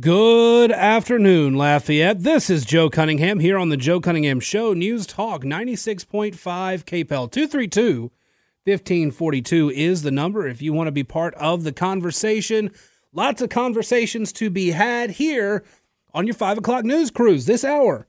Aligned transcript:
Good 0.00 0.72
afternoon, 0.72 1.54
Lafayette. 1.54 2.24
This 2.24 2.50
is 2.50 2.64
Joe 2.64 2.90
Cunningham 2.90 3.38
here 3.38 3.56
on 3.56 3.68
the 3.68 3.76
Joe 3.76 4.00
Cunningham 4.00 4.40
Show, 4.40 4.72
News 4.72 5.06
Talk 5.06 5.44
96.5 5.44 6.34
KPEL 6.34 7.30
232 7.30 8.10
1542 8.64 9.70
is 9.70 10.02
the 10.02 10.10
number 10.10 10.48
if 10.48 10.60
you 10.60 10.72
want 10.72 10.88
to 10.88 10.92
be 10.92 11.04
part 11.04 11.32
of 11.34 11.62
the 11.62 11.70
conversation. 11.70 12.72
Lots 13.12 13.40
of 13.40 13.50
conversations 13.50 14.32
to 14.32 14.50
be 14.50 14.72
had 14.72 15.10
here 15.10 15.62
on 16.12 16.26
your 16.26 16.34
5 16.34 16.58
o'clock 16.58 16.84
news 16.84 17.12
cruise 17.12 17.46
this 17.46 17.64
hour. 17.64 18.08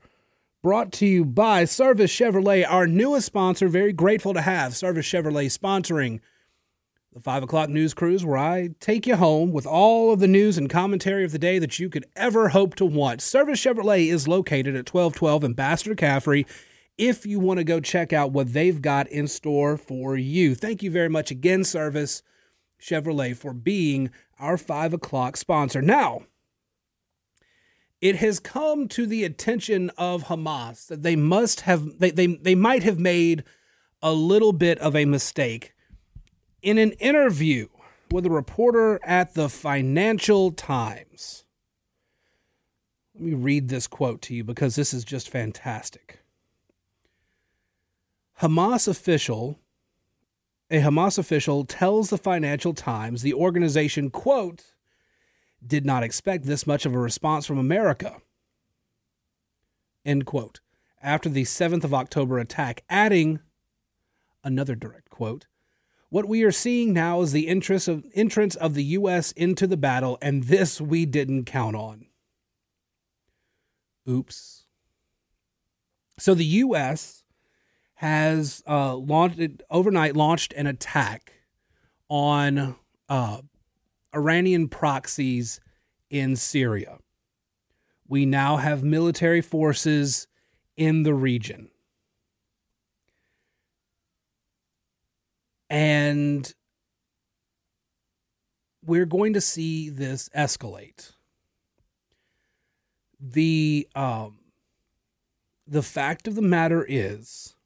Brought 0.64 0.90
to 0.94 1.06
you 1.06 1.24
by 1.24 1.66
Service 1.66 2.10
Chevrolet, 2.10 2.66
our 2.68 2.88
newest 2.88 3.26
sponsor. 3.26 3.68
Very 3.68 3.92
grateful 3.92 4.34
to 4.34 4.40
have 4.40 4.74
Service 4.74 5.06
Chevrolet 5.06 5.56
sponsoring 5.56 6.18
the 7.16 7.22
5 7.22 7.44
o'clock 7.44 7.70
news 7.70 7.94
cruise, 7.94 8.26
where 8.26 8.36
I 8.36 8.68
take 8.78 9.06
you 9.06 9.16
home 9.16 9.50
with 9.50 9.64
all 9.64 10.12
of 10.12 10.20
the 10.20 10.28
news 10.28 10.58
and 10.58 10.68
commentary 10.68 11.24
of 11.24 11.32
the 11.32 11.38
day 11.38 11.58
that 11.58 11.78
you 11.78 11.88
could 11.88 12.04
ever 12.14 12.50
hope 12.50 12.74
to 12.74 12.84
want. 12.84 13.22
Service 13.22 13.58
Chevrolet 13.58 14.08
is 14.08 14.28
located 14.28 14.76
at 14.76 14.92
1212 14.92 15.42
Ambassador 15.42 15.94
Caffrey 15.94 16.46
if 16.98 17.24
you 17.24 17.40
want 17.40 17.56
to 17.56 17.64
go 17.64 17.80
check 17.80 18.12
out 18.12 18.32
what 18.32 18.52
they've 18.52 18.82
got 18.82 19.08
in 19.08 19.28
store 19.28 19.78
for 19.78 20.14
you. 20.14 20.54
Thank 20.54 20.82
you 20.82 20.90
very 20.90 21.08
much 21.08 21.30
again, 21.30 21.64
Service 21.64 22.22
Chevrolet, 22.78 23.34
for 23.34 23.54
being 23.54 24.10
our 24.38 24.58
5 24.58 24.92
o'clock 24.92 25.38
sponsor. 25.38 25.80
Now, 25.80 26.24
it 28.02 28.16
has 28.16 28.38
come 28.38 28.88
to 28.88 29.06
the 29.06 29.24
attention 29.24 29.90
of 29.96 30.24
Hamas 30.24 30.86
that 30.88 31.02
they 31.02 31.16
must 31.16 31.62
have 31.62 31.98
they, 31.98 32.10
they, 32.10 32.26
they 32.26 32.54
might 32.54 32.82
have 32.82 32.98
made 32.98 33.42
a 34.02 34.12
little 34.12 34.52
bit 34.52 34.78
of 34.80 34.94
a 34.94 35.06
mistake 35.06 35.72
in 36.62 36.78
an 36.78 36.92
interview 36.92 37.68
with 38.10 38.26
a 38.26 38.30
reporter 38.30 39.00
at 39.04 39.34
the 39.34 39.48
Financial 39.48 40.52
Times. 40.52 41.44
Let 43.14 43.24
me 43.24 43.34
read 43.34 43.68
this 43.68 43.86
quote 43.86 44.20
to 44.22 44.34
you 44.34 44.44
because 44.44 44.76
this 44.76 44.92
is 44.92 45.04
just 45.04 45.28
fantastic. 45.28 46.20
Hamas 48.40 48.86
official, 48.86 49.58
a 50.70 50.80
Hamas 50.80 51.18
official 51.18 51.64
tells 51.64 52.10
the 52.10 52.18
Financial 52.18 52.74
Times 52.74 53.22
the 53.22 53.32
organization, 53.32 54.10
quote, 54.10 54.74
did 55.66 55.86
not 55.86 56.02
expect 56.02 56.44
this 56.44 56.66
much 56.66 56.84
of 56.84 56.94
a 56.94 56.98
response 56.98 57.46
from 57.46 57.58
America. 57.58 58.18
End 60.04 60.26
quote. 60.26 60.60
After 61.02 61.28
the 61.28 61.44
7th 61.44 61.84
of 61.84 61.94
October 61.94 62.38
attack, 62.38 62.84
adding 62.90 63.40
another 64.44 64.74
direct 64.74 65.08
quote 65.08 65.46
what 66.16 66.24
we 66.24 66.44
are 66.44 66.50
seeing 66.50 66.94
now 66.94 67.20
is 67.20 67.32
the 67.32 67.46
interest 67.46 67.88
of, 67.88 68.02
entrance 68.14 68.54
of 68.54 68.72
the 68.72 68.84
U.S. 68.84 69.32
into 69.32 69.66
the 69.66 69.76
battle, 69.76 70.16
and 70.22 70.44
this 70.44 70.80
we 70.80 71.04
didn't 71.04 71.44
count 71.44 71.76
on. 71.76 72.06
Oops. 74.08 74.64
So 76.18 76.32
the 76.32 76.46
U.S. 76.46 77.22
has 77.96 78.62
uh, 78.66 78.96
launched 78.96 79.62
overnight 79.68 80.16
launched 80.16 80.54
an 80.54 80.66
attack 80.66 81.34
on 82.08 82.76
uh, 83.10 83.42
Iranian 84.14 84.68
proxies 84.68 85.60
in 86.08 86.34
Syria. 86.34 86.96
We 88.08 88.24
now 88.24 88.56
have 88.56 88.82
military 88.82 89.42
forces 89.42 90.28
in 90.78 91.02
the 91.02 91.12
region. 91.12 91.68
And 95.68 96.52
we're 98.84 99.06
going 99.06 99.32
to 99.32 99.40
see 99.40 99.90
this 99.90 100.28
escalate. 100.30 101.12
The 103.20 103.88
um, 103.94 104.38
the 105.66 105.82
fact 105.82 106.28
of 106.28 106.34
the 106.34 106.42
matter 106.42 106.84
is, 106.88 107.56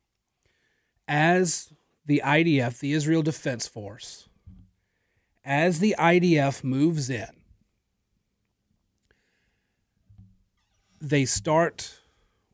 as 1.06 1.72
the 2.06 2.22
IDF, 2.24 2.78
the 2.78 2.92
Israel 2.92 3.22
Defense 3.22 3.66
Force, 3.66 4.28
as 5.44 5.80
the 5.80 5.94
IDF 5.98 6.64
moves 6.64 7.10
in, 7.10 7.28
they 11.00 11.24
start 11.24 12.00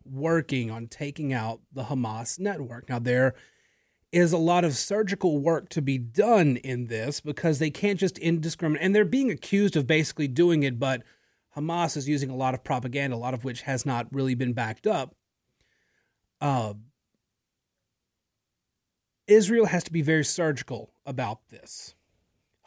working 0.04 0.70
on 0.70 0.86
taking 0.86 1.32
out 1.32 1.60
the 1.72 1.84
Hamas 1.84 2.38
network. 2.38 2.88
Now, 2.88 2.98
they're 2.98 3.34
is 4.16 4.32
a 4.32 4.38
lot 4.38 4.64
of 4.64 4.74
surgical 4.74 5.36
work 5.36 5.68
to 5.68 5.82
be 5.82 5.98
done 5.98 6.56
in 6.56 6.86
this 6.86 7.20
because 7.20 7.58
they 7.58 7.68
can't 7.68 8.00
just 8.00 8.16
indiscriminate 8.16 8.82
and 8.82 8.94
they're 8.94 9.04
being 9.04 9.30
accused 9.30 9.76
of 9.76 9.86
basically 9.86 10.26
doing 10.26 10.62
it 10.62 10.78
but 10.78 11.02
hamas 11.54 11.98
is 11.98 12.08
using 12.08 12.30
a 12.30 12.34
lot 12.36 12.54
of 12.54 12.64
propaganda 12.64 13.14
a 13.14 13.18
lot 13.18 13.34
of 13.34 13.44
which 13.44 13.62
has 13.62 13.84
not 13.84 14.06
really 14.10 14.34
been 14.34 14.54
backed 14.54 14.86
up. 14.86 15.14
Uh, 16.40 16.72
israel 19.26 19.66
has 19.66 19.84
to 19.84 19.92
be 19.92 20.00
very 20.00 20.24
surgical 20.24 20.94
about 21.04 21.50
this. 21.50 21.94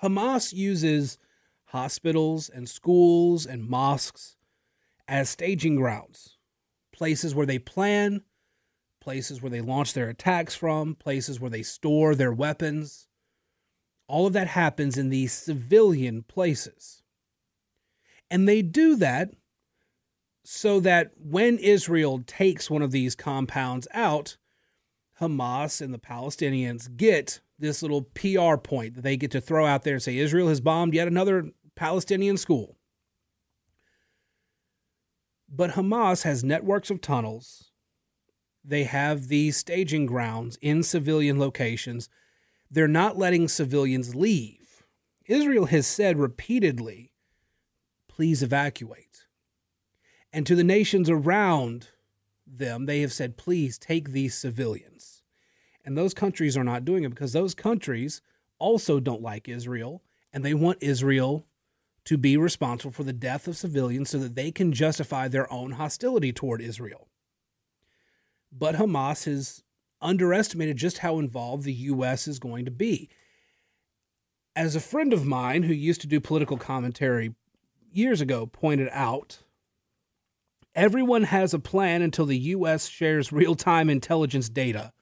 Hamas 0.03 0.53
uses 0.53 1.17
hospitals 1.65 2.47
and 2.49 2.69
schools 2.69 3.47
and 3.47 3.67
mosques 3.67 4.37
as 5.07 5.31
staging 5.31 5.77
grounds 5.77 6.37
places 6.91 7.33
where 7.33 7.47
they 7.47 7.57
plan 7.57 8.21
places 8.99 9.41
where 9.41 9.49
they 9.49 9.61
launch 9.61 9.93
their 9.93 10.09
attacks 10.09 10.55
from, 10.55 10.95
places 10.95 11.39
where 11.39 11.49
they 11.49 11.63
store 11.63 12.15
their 12.15 12.33
weapons. 12.33 13.07
All 14.07 14.27
of 14.27 14.33
that 14.33 14.47
happens 14.47 14.97
in 14.97 15.09
these 15.09 15.33
civilian 15.33 16.23
places. 16.23 17.03
And 18.31 18.47
they 18.47 18.61
do 18.61 18.95
that 18.97 19.31
so 20.43 20.79
that 20.79 21.11
when 21.17 21.57
Israel 21.57 22.23
takes 22.25 22.69
one 22.69 22.81
of 22.81 22.91
these 22.91 23.15
compounds 23.15 23.87
out, 23.93 24.37
Hamas 25.19 25.81
and 25.81 25.93
the 25.93 25.99
Palestinians 25.99 26.95
get 26.95 27.41
this 27.57 27.81
little 27.81 28.03
PR 28.03 28.55
point 28.55 28.95
that 28.95 29.01
they 29.01 29.17
get 29.17 29.31
to 29.31 29.41
throw 29.41 29.65
out 29.65 29.83
there 29.83 29.95
and 29.95 30.03
say 30.03 30.17
Israel 30.17 30.47
has 30.47 30.61
bombed 30.61 30.93
yet 30.93 31.07
another 31.07 31.51
Palestinian 31.75 32.37
school. 32.37 32.77
But 35.49 35.71
Hamas 35.71 36.23
has 36.23 36.43
networks 36.43 36.89
of 36.89 37.01
tunnels 37.01 37.68
they 38.63 38.83
have 38.83 39.27
these 39.27 39.57
staging 39.57 40.05
grounds 40.05 40.57
in 40.61 40.83
civilian 40.83 41.39
locations. 41.39 42.09
They're 42.69 42.87
not 42.87 43.17
letting 43.17 43.47
civilians 43.47 44.15
leave. 44.15 44.83
Israel 45.25 45.65
has 45.65 45.87
said 45.87 46.17
repeatedly, 46.17 47.13
please 48.07 48.43
evacuate. 48.43 49.25
And 50.33 50.45
to 50.45 50.55
the 50.55 50.63
nations 50.63 51.09
around 51.09 51.89
them, 52.45 52.85
they 52.85 53.01
have 53.01 53.13
said, 53.13 53.37
please 53.37 53.77
take 53.77 54.09
these 54.09 54.35
civilians. 54.35 55.23
And 55.85 55.97
those 55.97 56.13
countries 56.13 56.57
are 56.57 56.63
not 56.63 56.85
doing 56.85 57.03
it 57.03 57.09
because 57.09 57.33
those 57.33 57.55
countries 57.55 58.21
also 58.59 58.99
don't 58.99 59.21
like 59.21 59.47
Israel 59.47 60.03
and 60.33 60.43
they 60.43 60.53
want 60.53 60.77
Israel 60.81 61.47
to 62.05 62.17
be 62.17 62.37
responsible 62.37 62.91
for 62.91 63.03
the 63.03 63.13
death 63.13 63.47
of 63.47 63.57
civilians 63.57 64.09
so 64.09 64.17
that 64.19 64.35
they 64.35 64.51
can 64.51 64.73
justify 64.73 65.27
their 65.27 65.51
own 65.51 65.71
hostility 65.71 66.33
toward 66.33 66.61
Israel 66.61 67.08
but 68.51 68.75
Hamas 68.75 69.25
has 69.25 69.63
underestimated 70.01 70.77
just 70.77 70.99
how 70.99 71.19
involved 71.19 71.63
the 71.63 71.73
U.S. 71.73 72.27
is 72.27 72.39
going 72.39 72.65
to 72.65 72.71
be. 72.71 73.09
As 74.55 74.75
a 74.75 74.79
friend 74.79 75.13
of 75.13 75.25
mine 75.25 75.63
who 75.63 75.73
used 75.73 76.01
to 76.01 76.07
do 76.07 76.19
political 76.19 76.57
commentary 76.57 77.35
years 77.91 78.21
ago 78.21 78.45
pointed 78.45 78.89
out, 78.91 79.39
everyone 80.75 81.23
has 81.23 81.53
a 81.53 81.59
plan 81.59 82.01
until 82.01 82.25
the 82.25 82.37
U.S. 82.37 82.87
shares 82.87 83.31
real 83.31 83.55
time 83.55 83.89
intelligence 83.89 84.49
data 84.49 84.93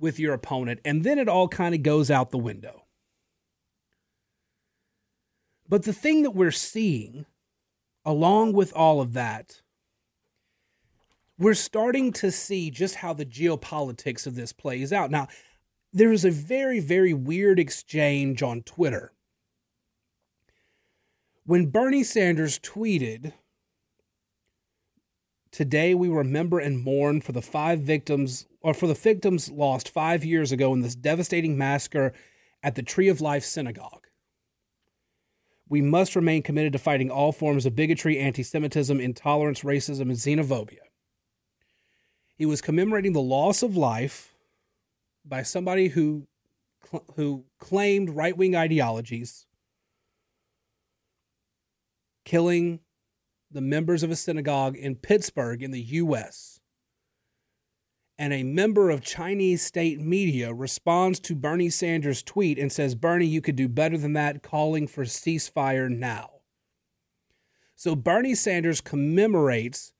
with 0.00 0.18
your 0.18 0.34
opponent, 0.34 0.80
and 0.84 1.02
then 1.02 1.18
it 1.18 1.28
all 1.28 1.48
kind 1.48 1.74
of 1.74 1.82
goes 1.82 2.10
out 2.10 2.30
the 2.30 2.38
window. 2.38 2.84
But 5.68 5.82
the 5.82 5.92
thing 5.92 6.22
that 6.22 6.30
we're 6.30 6.50
seeing, 6.50 7.26
along 8.04 8.52
with 8.52 8.72
all 8.74 9.00
of 9.00 9.12
that, 9.12 9.60
we're 11.38 11.54
starting 11.54 12.12
to 12.12 12.32
see 12.32 12.70
just 12.70 12.96
how 12.96 13.12
the 13.12 13.24
geopolitics 13.24 14.26
of 14.26 14.34
this 14.34 14.52
plays 14.52 14.92
out. 14.92 15.10
Now, 15.10 15.28
there 15.92 16.12
is 16.12 16.24
a 16.24 16.30
very, 16.30 16.80
very 16.80 17.14
weird 17.14 17.58
exchange 17.58 18.42
on 18.42 18.62
Twitter. 18.62 19.12
When 21.44 21.70
Bernie 21.70 22.04
Sanders 22.04 22.58
tweeted, 22.58 23.32
Today 25.50 25.94
we 25.94 26.08
remember 26.08 26.58
and 26.58 26.78
mourn 26.78 27.22
for 27.22 27.32
the 27.32 27.40
five 27.40 27.80
victims, 27.80 28.46
or 28.60 28.74
for 28.74 28.86
the 28.86 28.94
victims 28.94 29.50
lost 29.50 29.88
five 29.88 30.24
years 30.24 30.52
ago 30.52 30.74
in 30.74 30.82
this 30.82 30.94
devastating 30.94 31.56
massacre 31.56 32.12
at 32.62 32.74
the 32.74 32.82
Tree 32.82 33.08
of 33.08 33.22
Life 33.22 33.44
Synagogue. 33.44 34.08
We 35.70 35.80
must 35.80 36.14
remain 36.14 36.42
committed 36.42 36.74
to 36.74 36.78
fighting 36.78 37.10
all 37.10 37.32
forms 37.32 37.64
of 37.64 37.74
bigotry, 37.74 38.18
anti 38.18 38.42
Semitism, 38.42 39.00
intolerance, 39.00 39.62
racism, 39.62 40.02
and 40.02 40.12
xenophobia. 40.12 40.87
He 42.38 42.46
was 42.46 42.62
commemorating 42.62 43.12
the 43.12 43.20
loss 43.20 43.62
of 43.62 43.76
life 43.76 44.32
by 45.24 45.42
somebody 45.42 45.88
who 45.88 46.28
who 47.16 47.44
claimed 47.58 48.08
right-wing 48.08 48.56
ideologies, 48.56 49.46
killing 52.24 52.80
the 53.50 53.60
members 53.60 54.02
of 54.02 54.10
a 54.10 54.16
synagogue 54.16 54.76
in 54.76 54.94
Pittsburgh 54.94 55.62
in 55.62 55.70
the 55.70 55.82
U.S. 55.82 56.60
And 58.18 58.32
a 58.32 58.42
member 58.42 58.88
of 58.88 59.02
Chinese 59.02 59.62
state 59.62 60.00
media 60.00 60.54
responds 60.54 61.20
to 61.20 61.34
Bernie 61.34 61.70
Sanders' 61.70 62.22
tweet 62.22 62.58
and 62.58 62.72
says, 62.72 62.94
Bernie, 62.94 63.26
you 63.26 63.40
could 63.40 63.56
do 63.56 63.68
better 63.68 63.98
than 63.98 64.14
that, 64.14 64.42
calling 64.42 64.86
for 64.86 65.04
ceasefire 65.04 65.90
now. 65.90 66.30
So 67.76 67.94
Bernie 67.94 68.34
Sanders 68.34 68.80
commemorates 68.80 69.92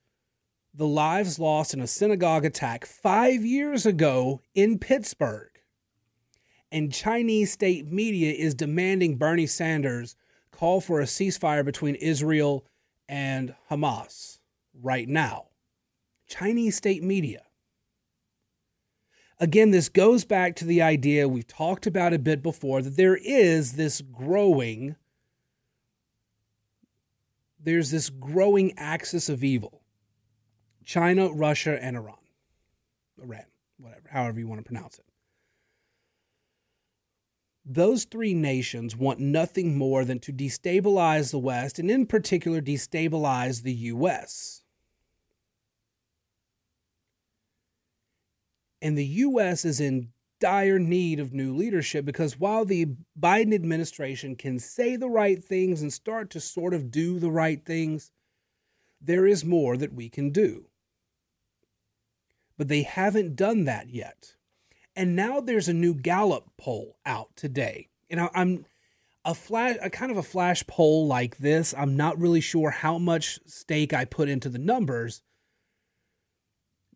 the 0.78 0.86
lives 0.86 1.40
lost 1.40 1.74
in 1.74 1.80
a 1.80 1.88
synagogue 1.88 2.44
attack 2.44 2.86
five 2.86 3.44
years 3.44 3.84
ago 3.84 4.40
in 4.54 4.78
Pittsburgh. 4.78 5.50
And 6.70 6.92
Chinese 6.92 7.50
state 7.52 7.90
media 7.90 8.32
is 8.32 8.54
demanding 8.54 9.16
Bernie 9.16 9.48
Sanders 9.48 10.14
call 10.52 10.80
for 10.80 11.00
a 11.00 11.04
ceasefire 11.04 11.64
between 11.64 11.96
Israel 11.96 12.64
and 13.08 13.56
Hamas 13.68 14.38
right 14.80 15.08
now. 15.08 15.46
Chinese 16.28 16.76
state 16.76 17.02
media. 17.02 17.42
Again, 19.40 19.72
this 19.72 19.88
goes 19.88 20.24
back 20.24 20.54
to 20.56 20.64
the 20.64 20.80
idea 20.80 21.28
we've 21.28 21.46
talked 21.46 21.88
about 21.88 22.12
a 22.12 22.20
bit 22.20 22.40
before 22.40 22.82
that 22.82 22.96
there 22.96 23.16
is 23.16 23.72
this 23.72 24.00
growing 24.00 24.94
there's 27.60 27.90
this 27.90 28.08
growing 28.08 28.72
axis 28.78 29.28
of 29.28 29.42
evil. 29.42 29.82
China, 30.88 31.30
Russia, 31.30 31.78
and 31.82 31.96
Iran. 31.96 32.16
Iran, 33.22 33.44
whatever, 33.76 34.08
however 34.10 34.40
you 34.40 34.48
want 34.48 34.58
to 34.58 34.64
pronounce 34.64 34.98
it. 34.98 35.04
Those 37.62 38.04
three 38.04 38.32
nations 38.32 38.96
want 38.96 39.20
nothing 39.20 39.76
more 39.76 40.06
than 40.06 40.18
to 40.20 40.32
destabilize 40.32 41.30
the 41.30 41.38
West, 41.38 41.78
and 41.78 41.90
in 41.90 42.06
particular, 42.06 42.62
destabilize 42.62 43.64
the 43.64 43.74
U.S. 43.74 44.62
And 48.80 48.96
the 48.96 49.04
U.S. 49.04 49.66
is 49.66 49.80
in 49.80 50.08
dire 50.40 50.78
need 50.78 51.20
of 51.20 51.34
new 51.34 51.54
leadership 51.54 52.06
because 52.06 52.40
while 52.40 52.64
the 52.64 52.86
Biden 53.20 53.52
administration 53.54 54.36
can 54.36 54.58
say 54.58 54.96
the 54.96 55.10
right 55.10 55.44
things 55.44 55.82
and 55.82 55.92
start 55.92 56.30
to 56.30 56.40
sort 56.40 56.72
of 56.72 56.90
do 56.90 57.18
the 57.18 57.30
right 57.30 57.62
things, 57.62 58.10
there 59.02 59.26
is 59.26 59.44
more 59.44 59.76
that 59.76 59.92
we 59.92 60.08
can 60.08 60.30
do. 60.30 60.64
But 62.58 62.68
they 62.68 62.82
haven't 62.82 63.36
done 63.36 63.64
that 63.64 63.88
yet. 63.88 64.34
And 64.94 65.14
now 65.14 65.40
there's 65.40 65.68
a 65.68 65.72
new 65.72 65.94
Gallup 65.94 66.50
poll 66.58 66.98
out 67.06 67.36
today. 67.36 67.88
And 68.10 68.28
I'm 68.34 68.66
a 69.24 69.34
flash 69.34 69.76
a 69.80 69.90
kind 69.90 70.10
of 70.10 70.16
a 70.16 70.22
flash 70.22 70.66
poll 70.66 71.06
like 71.06 71.38
this. 71.38 71.72
I'm 71.76 71.96
not 71.96 72.18
really 72.18 72.40
sure 72.40 72.70
how 72.70 72.98
much 72.98 73.38
stake 73.46 73.92
I 73.92 74.04
put 74.04 74.28
into 74.28 74.48
the 74.48 74.58
numbers, 74.58 75.22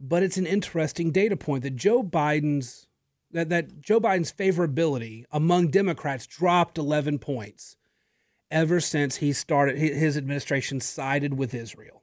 but 0.00 0.22
it's 0.22 0.36
an 0.36 0.46
interesting 0.46 1.12
data 1.12 1.36
point 1.36 1.62
that 1.62 1.76
Joe 1.76 2.02
Biden's 2.02 2.88
that, 3.30 3.48
that 3.50 3.80
Joe 3.80 4.00
Biden's 4.00 4.32
favorability 4.32 5.24
among 5.30 5.68
Democrats 5.68 6.26
dropped 6.26 6.78
11 6.78 7.18
points 7.18 7.76
ever 8.50 8.80
since 8.80 9.16
he 9.16 9.32
started 9.32 9.78
his 9.78 10.16
administration 10.16 10.80
sided 10.80 11.34
with 11.34 11.54
Israel 11.54 12.01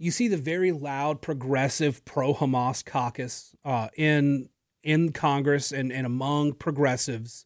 you 0.00 0.10
see 0.10 0.28
the 0.28 0.38
very 0.38 0.72
loud 0.72 1.20
progressive 1.20 2.02
pro 2.06 2.32
Hamas 2.32 2.82
caucus 2.84 3.54
uh, 3.66 3.88
in 3.96 4.48
in 4.82 5.12
Congress 5.12 5.72
and, 5.72 5.92
and 5.92 6.06
among 6.06 6.54
progressives. 6.54 7.44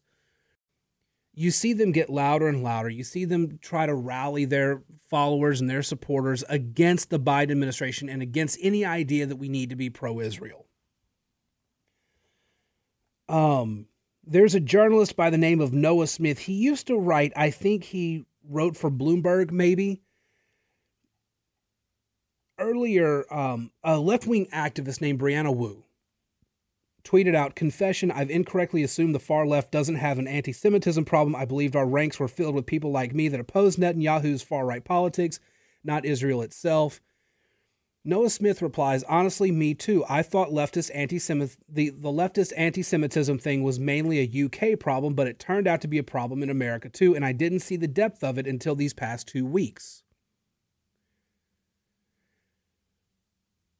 You 1.33 1.51
see 1.51 1.73
them 1.73 1.91
get 1.91 2.09
louder 2.09 2.47
and 2.47 2.63
louder. 2.63 2.87
You 2.87 3.03
see 3.03 3.25
them 3.25 3.59
try 3.61 3.85
to 3.85 3.93
rally 3.93 4.45
their 4.45 4.83
followers 5.09 5.59
and 5.59 5.69
their 5.69 5.83
supporters 5.83 6.45
against 6.47 7.09
the 7.09 7.19
Biden 7.19 7.51
administration 7.51 8.07
and 8.07 8.21
against 8.21 8.57
any 8.61 8.85
idea 8.85 9.25
that 9.25 9.35
we 9.35 9.49
need 9.49 9.69
to 9.71 9.75
be 9.75 9.89
pro 9.89 10.21
Israel. 10.21 10.65
Um, 13.27 13.87
there's 14.23 14.55
a 14.55 14.61
journalist 14.61 15.17
by 15.17 15.29
the 15.29 15.37
name 15.37 15.59
of 15.59 15.73
Noah 15.73 16.07
Smith. 16.07 16.39
He 16.39 16.53
used 16.53 16.87
to 16.87 16.95
write, 16.95 17.33
I 17.35 17.49
think 17.49 17.83
he 17.83 18.23
wrote 18.47 18.77
for 18.77 18.89
Bloomberg, 18.89 19.51
maybe 19.51 20.04
earlier, 22.59 23.25
um, 23.33 23.71
a 23.83 23.99
left 23.99 24.27
wing 24.27 24.47
activist 24.47 25.01
named 25.01 25.19
Brianna 25.19 25.55
Wu 25.55 25.85
tweeted 27.05 27.35
out 27.35 27.55
Confession, 27.55 28.11
I've 28.11 28.31
incorrectly 28.31 28.83
assumed 28.83 29.15
the 29.15 29.19
far 29.19 29.45
left 29.45 29.71
doesn't 29.71 29.95
have 29.95 30.19
an 30.19 30.27
anti 30.27 30.51
Semitism 30.51 31.05
problem. 31.05 31.35
I 31.35 31.45
believed 31.45 31.75
our 31.75 31.85
ranks 31.85 32.19
were 32.19 32.27
filled 32.27 32.55
with 32.55 32.65
people 32.65 32.91
like 32.91 33.13
me 33.13 33.29
that 33.29 33.39
opposed 33.39 33.79
Netanyahu's 33.79 34.41
far 34.41 34.65
right 34.65 34.83
politics, 34.83 35.39
not 35.83 36.03
Israel 36.03 36.41
itself. 36.41 36.99
Noah 38.07 38.29
Smith 38.29 38.61
replies, 38.61 39.03
honestly, 39.03 39.51
me 39.51 39.73
too. 39.73 40.03
I 40.07 40.21
thought 40.21 40.49
leftist 40.49 40.91
anti 40.93 41.17
the, 41.17 41.89
the 41.89 42.11
leftist 42.11 42.53
anti 42.57 42.81
Semitism 42.81 43.39
thing 43.39 43.63
was 43.63 43.79
mainly 43.79 44.19
a 44.19 44.45
UK 44.45 44.79
problem, 44.79 45.13
but 45.13 45.27
it 45.27 45.39
turned 45.39 45.67
out 45.67 45.81
to 45.81 45.87
be 45.87 45.97
a 45.97 46.03
problem 46.03 46.43
in 46.43 46.49
America 46.49 46.89
too, 46.89 47.15
and 47.15 47.23
I 47.23 47.31
didn't 47.31 47.59
see 47.59 47.77
the 47.77 47.87
depth 47.87 48.23
of 48.23 48.37
it 48.37 48.47
until 48.47 48.75
these 48.75 48.93
past 48.93 49.27
two 49.27 49.45
weeks. 49.45 50.03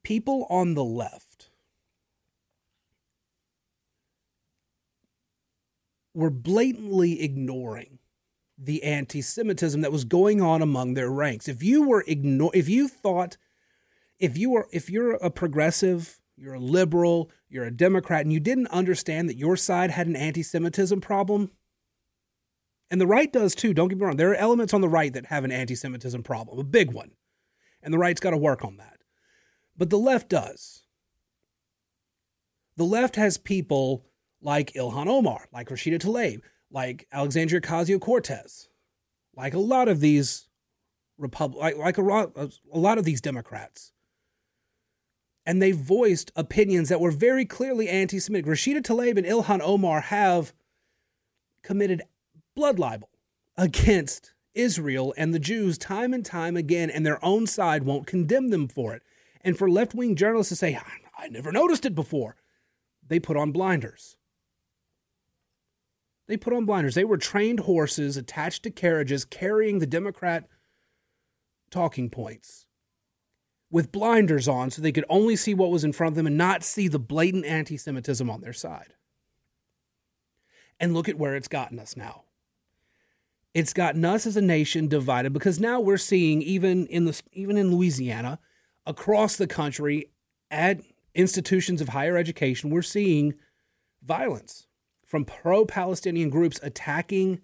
People 0.06 0.46
on 0.48 0.74
the 0.74 0.84
left 0.84 1.50
were 6.14 6.30
blatantly 6.30 7.20
ignoring 7.20 7.98
the 8.56 8.84
anti-Semitism 8.84 9.80
that 9.80 9.90
was 9.90 10.04
going 10.04 10.40
on 10.40 10.62
among 10.62 10.94
their 10.94 11.10
ranks. 11.10 11.48
If 11.48 11.60
you 11.60 11.88
were 11.88 12.04
ignore, 12.06 12.52
if 12.54 12.68
you 12.68 12.86
thought, 12.86 13.36
if 14.20 14.38
you 14.38 14.50
were, 14.50 14.68
if 14.70 14.88
you're 14.88 15.14
a 15.14 15.28
progressive, 15.28 16.20
you're 16.36 16.54
a 16.54 16.60
liberal, 16.60 17.28
you're 17.48 17.64
a 17.64 17.72
Democrat, 17.72 18.20
and 18.20 18.32
you 18.32 18.38
didn't 18.38 18.68
understand 18.68 19.28
that 19.28 19.36
your 19.36 19.56
side 19.56 19.90
had 19.90 20.06
an 20.06 20.14
anti-Semitism 20.14 21.00
problem, 21.00 21.50
and 22.92 23.00
the 23.00 23.08
right 23.08 23.32
does 23.32 23.56
too. 23.56 23.74
Don't 23.74 23.88
get 23.88 23.98
me 23.98 24.04
wrong. 24.04 24.18
There 24.18 24.30
are 24.30 24.36
elements 24.36 24.72
on 24.72 24.82
the 24.82 24.88
right 24.88 25.12
that 25.12 25.26
have 25.26 25.42
an 25.42 25.50
anti-Semitism 25.50 26.22
problem, 26.22 26.60
a 26.60 26.62
big 26.62 26.92
one, 26.92 27.10
and 27.82 27.92
the 27.92 27.98
right's 27.98 28.20
got 28.20 28.30
to 28.30 28.36
work 28.36 28.64
on 28.64 28.76
that. 28.76 28.95
But 29.76 29.90
the 29.90 29.98
left 29.98 30.28
does. 30.28 30.82
The 32.76 32.84
left 32.84 33.16
has 33.16 33.38
people 33.38 34.04
like 34.40 34.72
Ilhan 34.74 35.08
Omar, 35.08 35.48
like 35.52 35.68
Rashida 35.68 35.98
Tlaib, 35.98 36.40
like 36.70 37.06
Alexandria 37.12 37.60
Ocasio 37.60 38.00
Cortez, 38.00 38.68
like 39.34 39.54
a 39.54 39.58
lot 39.58 39.88
of 39.88 40.00
these 40.00 40.48
like, 41.18 41.76
like 41.76 41.98
a, 41.98 42.50
a 42.72 42.78
lot 42.78 42.98
of 42.98 43.04
these 43.04 43.20
Democrats. 43.20 43.92
And 45.46 45.62
they 45.62 45.72
voiced 45.72 46.32
opinions 46.36 46.88
that 46.88 47.00
were 47.00 47.12
very 47.12 47.44
clearly 47.44 47.88
anti 47.88 48.18
Semitic. 48.18 48.46
Rashida 48.46 48.82
Tlaib 48.82 49.16
and 49.16 49.26
Ilhan 49.26 49.60
Omar 49.62 50.00
have 50.02 50.52
committed 51.62 52.02
blood 52.54 52.78
libel 52.78 53.10
against 53.56 54.32
Israel 54.54 55.14
and 55.16 55.32
the 55.32 55.38
Jews 55.38 55.78
time 55.78 56.12
and 56.12 56.24
time 56.24 56.56
again, 56.56 56.90
and 56.90 57.06
their 57.06 57.24
own 57.24 57.46
side 57.46 57.84
won't 57.84 58.06
condemn 58.06 58.48
them 58.48 58.66
for 58.68 58.94
it. 58.94 59.02
And 59.46 59.56
for 59.56 59.70
left 59.70 59.94
wing 59.94 60.16
journalists 60.16 60.48
to 60.48 60.56
say, 60.56 60.76
I 61.16 61.28
never 61.28 61.52
noticed 61.52 61.86
it 61.86 61.94
before, 61.94 62.34
they 63.06 63.20
put 63.20 63.36
on 63.36 63.52
blinders. 63.52 64.16
They 66.26 66.36
put 66.36 66.52
on 66.52 66.64
blinders. 66.64 66.96
They 66.96 67.04
were 67.04 67.16
trained 67.16 67.60
horses 67.60 68.16
attached 68.16 68.64
to 68.64 68.70
carriages 68.72 69.24
carrying 69.24 69.78
the 69.78 69.86
Democrat 69.86 70.48
talking 71.70 72.10
points 72.10 72.66
with 73.70 73.92
blinders 73.92 74.48
on 74.48 74.72
so 74.72 74.82
they 74.82 74.90
could 74.90 75.04
only 75.08 75.36
see 75.36 75.54
what 75.54 75.70
was 75.70 75.84
in 75.84 75.92
front 75.92 76.10
of 76.10 76.16
them 76.16 76.26
and 76.26 76.36
not 76.36 76.64
see 76.64 76.88
the 76.88 76.98
blatant 76.98 77.44
anti 77.44 77.76
Semitism 77.76 78.28
on 78.28 78.40
their 78.40 78.52
side. 78.52 78.94
And 80.80 80.92
look 80.92 81.08
at 81.08 81.18
where 81.18 81.36
it's 81.36 81.46
gotten 81.46 81.78
us 81.78 81.96
now. 81.96 82.24
It's 83.54 83.72
gotten 83.72 84.04
us 84.04 84.26
as 84.26 84.36
a 84.36 84.42
nation 84.42 84.88
divided 84.88 85.32
because 85.32 85.60
now 85.60 85.78
we're 85.78 85.98
seeing 85.98 86.42
even 86.42 86.88
in 86.88 87.04
the 87.04 87.22
even 87.32 87.56
in 87.56 87.70
Louisiana, 87.70 88.40
across 88.86 89.36
the 89.36 89.46
country 89.46 90.10
at 90.50 90.80
institutions 91.14 91.80
of 91.80 91.90
higher 91.90 92.16
education, 92.16 92.70
we're 92.70 92.82
seeing 92.82 93.34
violence 94.02 94.66
from 95.04 95.24
pro 95.24 95.64
Palestinian 95.64 96.30
groups 96.30 96.60
attacking 96.62 97.40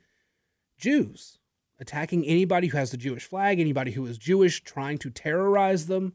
Jews, 0.77 1.39
attacking 1.79 2.25
anybody 2.25 2.69
who 2.69 2.79
has 2.79 2.91
the 2.91 2.97
Jewish 2.97 3.25
flag, 3.25 3.61
anybody 3.61 3.93
who 3.93 4.07
is 4.07 4.19
Jewish, 4.19 4.63
trying 4.63 4.99
to 4.99 5.11
terrorize 5.11 5.87
them, 5.87 6.15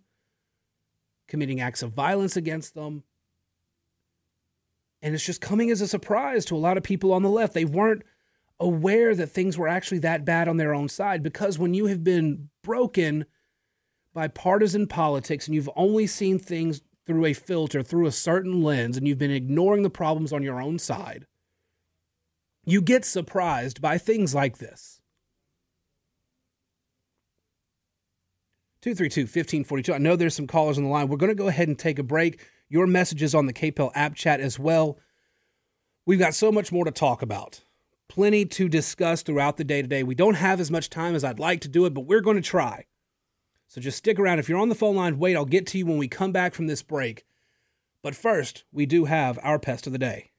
committing 1.28 1.60
acts 1.60 1.82
of 1.82 1.92
violence 1.92 2.36
against 2.36 2.74
them. 2.74 3.04
And 5.02 5.14
it's 5.14 5.26
just 5.26 5.42
coming 5.42 5.70
as 5.70 5.82
a 5.82 5.88
surprise 5.88 6.44
to 6.46 6.56
a 6.56 6.58
lot 6.58 6.78
of 6.78 6.84
people 6.84 7.14
on 7.14 7.22
the 7.22 7.30
left. 7.30 7.54
They 7.54 7.66
weren't 7.66 8.04
aware 8.60 9.14
that 9.14 9.28
things 9.28 9.58
were 9.58 9.68
actually 9.68 10.00
that 10.00 10.26
bad 10.26 10.48
on 10.48 10.58
their 10.58 10.74
own 10.74 10.90
side 10.90 11.22
because 11.22 11.60
when 11.60 11.74
you 11.74 11.86
have 11.86 12.04
been 12.04 12.50
broken 12.64 13.26
by 14.18 14.28
partisan 14.28 14.88
politics 14.88 15.46
and 15.46 15.54
you've 15.54 15.70
only 15.76 16.08
seen 16.08 16.40
things 16.40 16.82
through 17.06 17.24
a 17.24 17.34
filter, 17.34 17.84
through 17.84 18.08
a 18.08 18.12
certain 18.12 18.64
lens, 18.64 18.98
and 18.98 19.08
you've 19.08 19.20
been 19.20 19.30
ignoring 19.30 19.84
the 19.84 19.92
problems 19.92 20.34
on 20.34 20.42
your 20.42 20.60
own 20.60 20.80
side, 20.80 21.28
you 22.66 22.82
get 22.82 23.06
surprised 23.06 23.80
by 23.80 24.00
things 24.00 24.34
like 24.34 24.58
this. 24.58 25.02
232 28.82 29.22
1542. 29.22 29.94
I 29.94 30.00
know 30.00 30.16
there's 30.16 30.34
some 30.34 30.48
callers 30.48 30.80
on 30.80 30.86
the 30.86 30.90
line. 30.90 31.10
We're 31.10 31.18
going 31.18 31.30
to 31.30 31.36
go 31.36 31.50
ahead 31.50 31.68
and 31.68 31.78
take 31.78 32.00
a 32.00 32.04
break. 32.04 32.44
Your 32.70 32.88
messages 32.88 33.36
on 33.36 33.46
the 33.46 33.54
KPEL 33.54 33.92
app 33.94 34.16
chat 34.16 34.40
as 34.40 34.58
well. 34.58 34.98
We've 36.08 36.18
got 36.18 36.34
so 36.34 36.52
much 36.52 36.72
more 36.72 36.86
to 36.86 36.92
talk 36.92 37.22
about, 37.22 37.62
plenty 38.10 38.46
to 38.46 38.68
discuss 38.68 39.22
throughout 39.22 39.58
the 39.58 39.64
day 39.64 39.84
today. 39.84 40.02
We 40.02 40.16
don't 40.16 40.38
have 40.38 40.60
as 40.60 40.72
much 40.72 40.90
time 40.90 41.14
as 41.14 41.24
I'd 41.24 41.38
like 41.38 41.62
to 41.62 41.68
do 41.68 41.86
it, 41.86 41.94
but 41.94 42.08
we're 42.08 42.22
going 42.22 42.38
to 42.38 42.42
try. 42.42 42.86
So 43.68 43.82
just 43.82 43.98
stick 43.98 44.18
around. 44.18 44.40
If 44.40 44.48
you're 44.48 44.60
on 44.60 44.70
the 44.70 44.76
phone 44.76 44.96
line, 44.96 45.20
wait, 45.20 45.36
I'll 45.36 45.46
get 45.46 45.68
to 45.68 45.78
you 45.78 45.86
when 45.86 45.98
we 45.98 46.08
come 46.08 46.32
back 46.32 46.54
from 46.54 46.68
this 46.68 46.82
break. 46.82 47.26
But 48.02 48.16
first, 48.16 48.64
we 48.72 48.86
do 48.86 49.06
have 49.06 49.38
our 49.44 49.60
pest 49.60 49.86
of 49.86 49.94
the 49.94 50.00
day. 50.00 50.32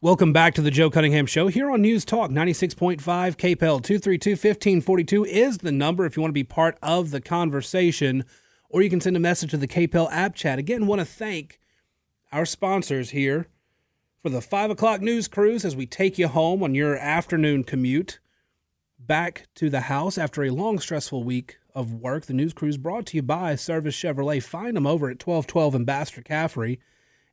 Welcome 0.00 0.32
back 0.32 0.54
to 0.54 0.62
the 0.62 0.70
Joe 0.70 0.90
Cunningham 0.90 1.26
Show 1.26 1.48
here 1.48 1.70
on 1.70 1.82
News 1.82 2.04
Talk 2.04 2.30
96.5 2.30 2.98
KPEL 2.98 3.82
232 3.82 4.30
1542 4.30 5.24
is 5.24 5.58
the 5.58 5.72
number 5.72 6.04
if 6.04 6.16
you 6.16 6.20
want 6.20 6.30
to 6.30 6.34
be 6.34 6.44
part 6.44 6.78
of 6.82 7.10
the 7.10 7.20
conversation, 7.20 8.24
or 8.68 8.82
you 8.82 8.90
can 8.90 9.00
send 9.00 9.16
a 9.16 9.20
message 9.20 9.50
to 9.50 9.56
the 9.56 9.68
KPEL 9.68 10.08
app 10.10 10.34
chat. 10.34 10.58
Again, 10.58 10.86
want 10.86 11.00
to 11.00 11.04
thank 11.04 11.58
our 12.32 12.46
sponsors 12.46 13.10
here 13.10 13.48
for 14.22 14.30
the 14.30 14.40
5 14.40 14.70
o'clock 14.70 15.00
news 15.00 15.28
cruise 15.28 15.64
as 15.64 15.76
we 15.76 15.86
take 15.86 16.18
you 16.18 16.28
home 16.28 16.62
on 16.62 16.74
your 16.74 16.96
afternoon 16.96 17.62
commute 17.64 18.18
back 19.08 19.48
to 19.56 19.68
the 19.68 19.80
house 19.80 20.16
after 20.18 20.44
a 20.44 20.50
long, 20.50 20.78
stressful 20.78 21.24
week 21.24 21.58
of 21.74 21.92
work. 21.92 22.26
The 22.26 22.34
news 22.34 22.52
cruise 22.52 22.76
brought 22.76 23.06
to 23.06 23.16
you 23.16 23.22
by 23.22 23.56
Service 23.56 23.96
Chevrolet. 23.96 24.42
Find 24.42 24.76
them 24.76 24.86
over 24.86 25.06
at 25.06 25.26
1212 25.26 25.74
Ambassador 25.74 26.22
Caffrey 26.22 26.78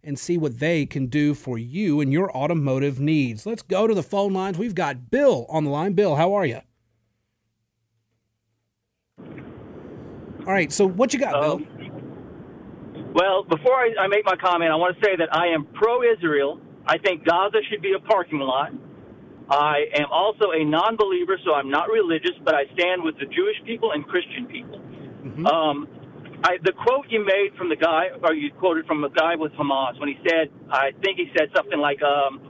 and 0.03 0.17
see 0.17 0.38
what 0.38 0.60
they 0.60 0.86
can 0.86 1.08
do 1.08 1.34
for 1.34 1.58
you 1.58 2.00
and 2.00 2.13
your 2.13 2.36
automotive 2.36 3.00
needs. 3.00 3.46
Let's 3.46 3.62
go 3.62 3.86
to 3.86 3.94
the 3.94 4.03
phone 4.03 4.34
lines. 4.34 4.58
We've 4.58 4.74
got 4.74 5.12
Bill 5.12 5.46
on 5.50 5.65
the 5.65 5.70
line. 5.70 5.94
Bill, 5.94 6.15
how 6.15 6.34
are 6.34 6.46
you? 6.46 6.62
All 9.20 10.53
right, 10.53 10.72
so 10.72 10.88
what 10.88 11.12
you 11.13 11.20
got, 11.20 11.36
um, 11.36 11.63
Bill? 11.63 11.91
Well, 13.13 13.44
before 13.44 13.74
I, 13.74 13.89
I 14.00 14.08
make 14.08 14.25
my 14.25 14.36
comment, 14.36 14.72
I 14.72 14.75
want 14.75 14.98
to 14.98 15.05
say 15.05 15.15
that 15.17 15.36
I 15.36 15.48
am 15.48 15.65
pro 15.74 16.03
Israel. 16.03 16.60
I 16.86 17.00
think 17.00 17.25
Gaza 17.25 17.58
should 17.70 17.82
be 17.82 17.94
a 17.94 18.00
parking 18.00 18.39
lot. 18.39 18.72
I 19.50 19.86
am 19.94 20.10
also 20.12 20.52
a 20.52 20.64
non 20.66 20.98
believer, 20.98 21.38
so 21.46 21.54
I'm 21.54 21.70
not 21.70 21.90
religious, 21.90 22.34
but 22.44 22.56
I 22.56 22.66
stand 22.74 23.04
with 23.04 23.16
the 23.20 23.25
Jewish 23.25 23.58
people 23.66 23.92
and 23.92 24.06
Christian 24.06 24.48
people. 24.48 24.80
Mm-hmm. 24.80 25.46
Um, 25.46 25.88
I, 26.44 26.58
the 26.62 26.74
quote 26.74 27.06
you 27.10 27.24
made 27.24 27.54
from 27.58 27.70
the 27.70 27.75
guy, 27.75 28.10
or 28.22 28.34
you 28.34 28.52
quoted 28.54 28.86
from 28.86 29.04
a 29.04 29.10
guy 29.10 29.36
with 29.36 29.52
Hamas 29.54 30.00
when 30.00 30.10
he 30.10 30.18
said, 30.28 30.50
I 30.70 30.92
think 31.02 31.18
he 31.18 31.30
said 31.38 31.50
something 31.56 31.80
like, 31.80 32.02
um, 32.02 32.42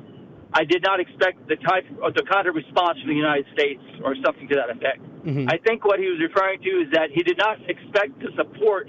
"I 0.53 0.63
did 0.63 0.83
not 0.83 0.99
expect 0.99 1.47
the 1.47 1.55
type, 1.57 1.83
or 2.01 2.11
the 2.11 2.23
kind 2.23 2.47
of 2.47 2.55
response 2.55 2.99
from 2.99 3.09
the 3.11 3.19
United 3.19 3.45
States, 3.53 3.83
or 4.03 4.15
something 4.23 4.47
to 4.47 4.55
that 4.55 4.71
effect." 4.71 5.03
Mm-hmm. 5.27 5.49
I 5.49 5.57
think 5.67 5.83
what 5.83 5.99
he 5.99 6.07
was 6.07 6.19
referring 6.23 6.61
to 6.63 6.71
is 6.83 6.91
that 6.91 7.11
he 7.11 7.23
did 7.23 7.37
not 7.37 7.59
expect 7.67 8.19
the 8.19 8.31
support 8.35 8.87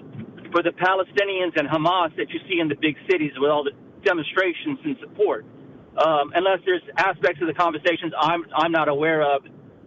for 0.50 0.62
the 0.62 0.70
Palestinians 0.70 1.58
and 1.58 1.66
Hamas 1.66 2.14
that 2.16 2.30
you 2.30 2.38
see 2.48 2.60
in 2.60 2.68
the 2.68 2.78
big 2.78 2.94
cities 3.10 3.32
with 3.38 3.50
all 3.50 3.64
the 3.64 3.74
demonstrations 4.04 4.78
and 4.84 4.96
support. 5.00 5.44
Um, 5.96 6.32
unless 6.34 6.58
there's 6.66 6.82
aspects 6.96 7.40
of 7.40 7.48
the 7.48 7.54
conversations 7.54 8.12
I'm 8.20 8.44
I'm 8.54 8.72
not 8.72 8.88
aware 8.88 9.22
of 9.22 9.42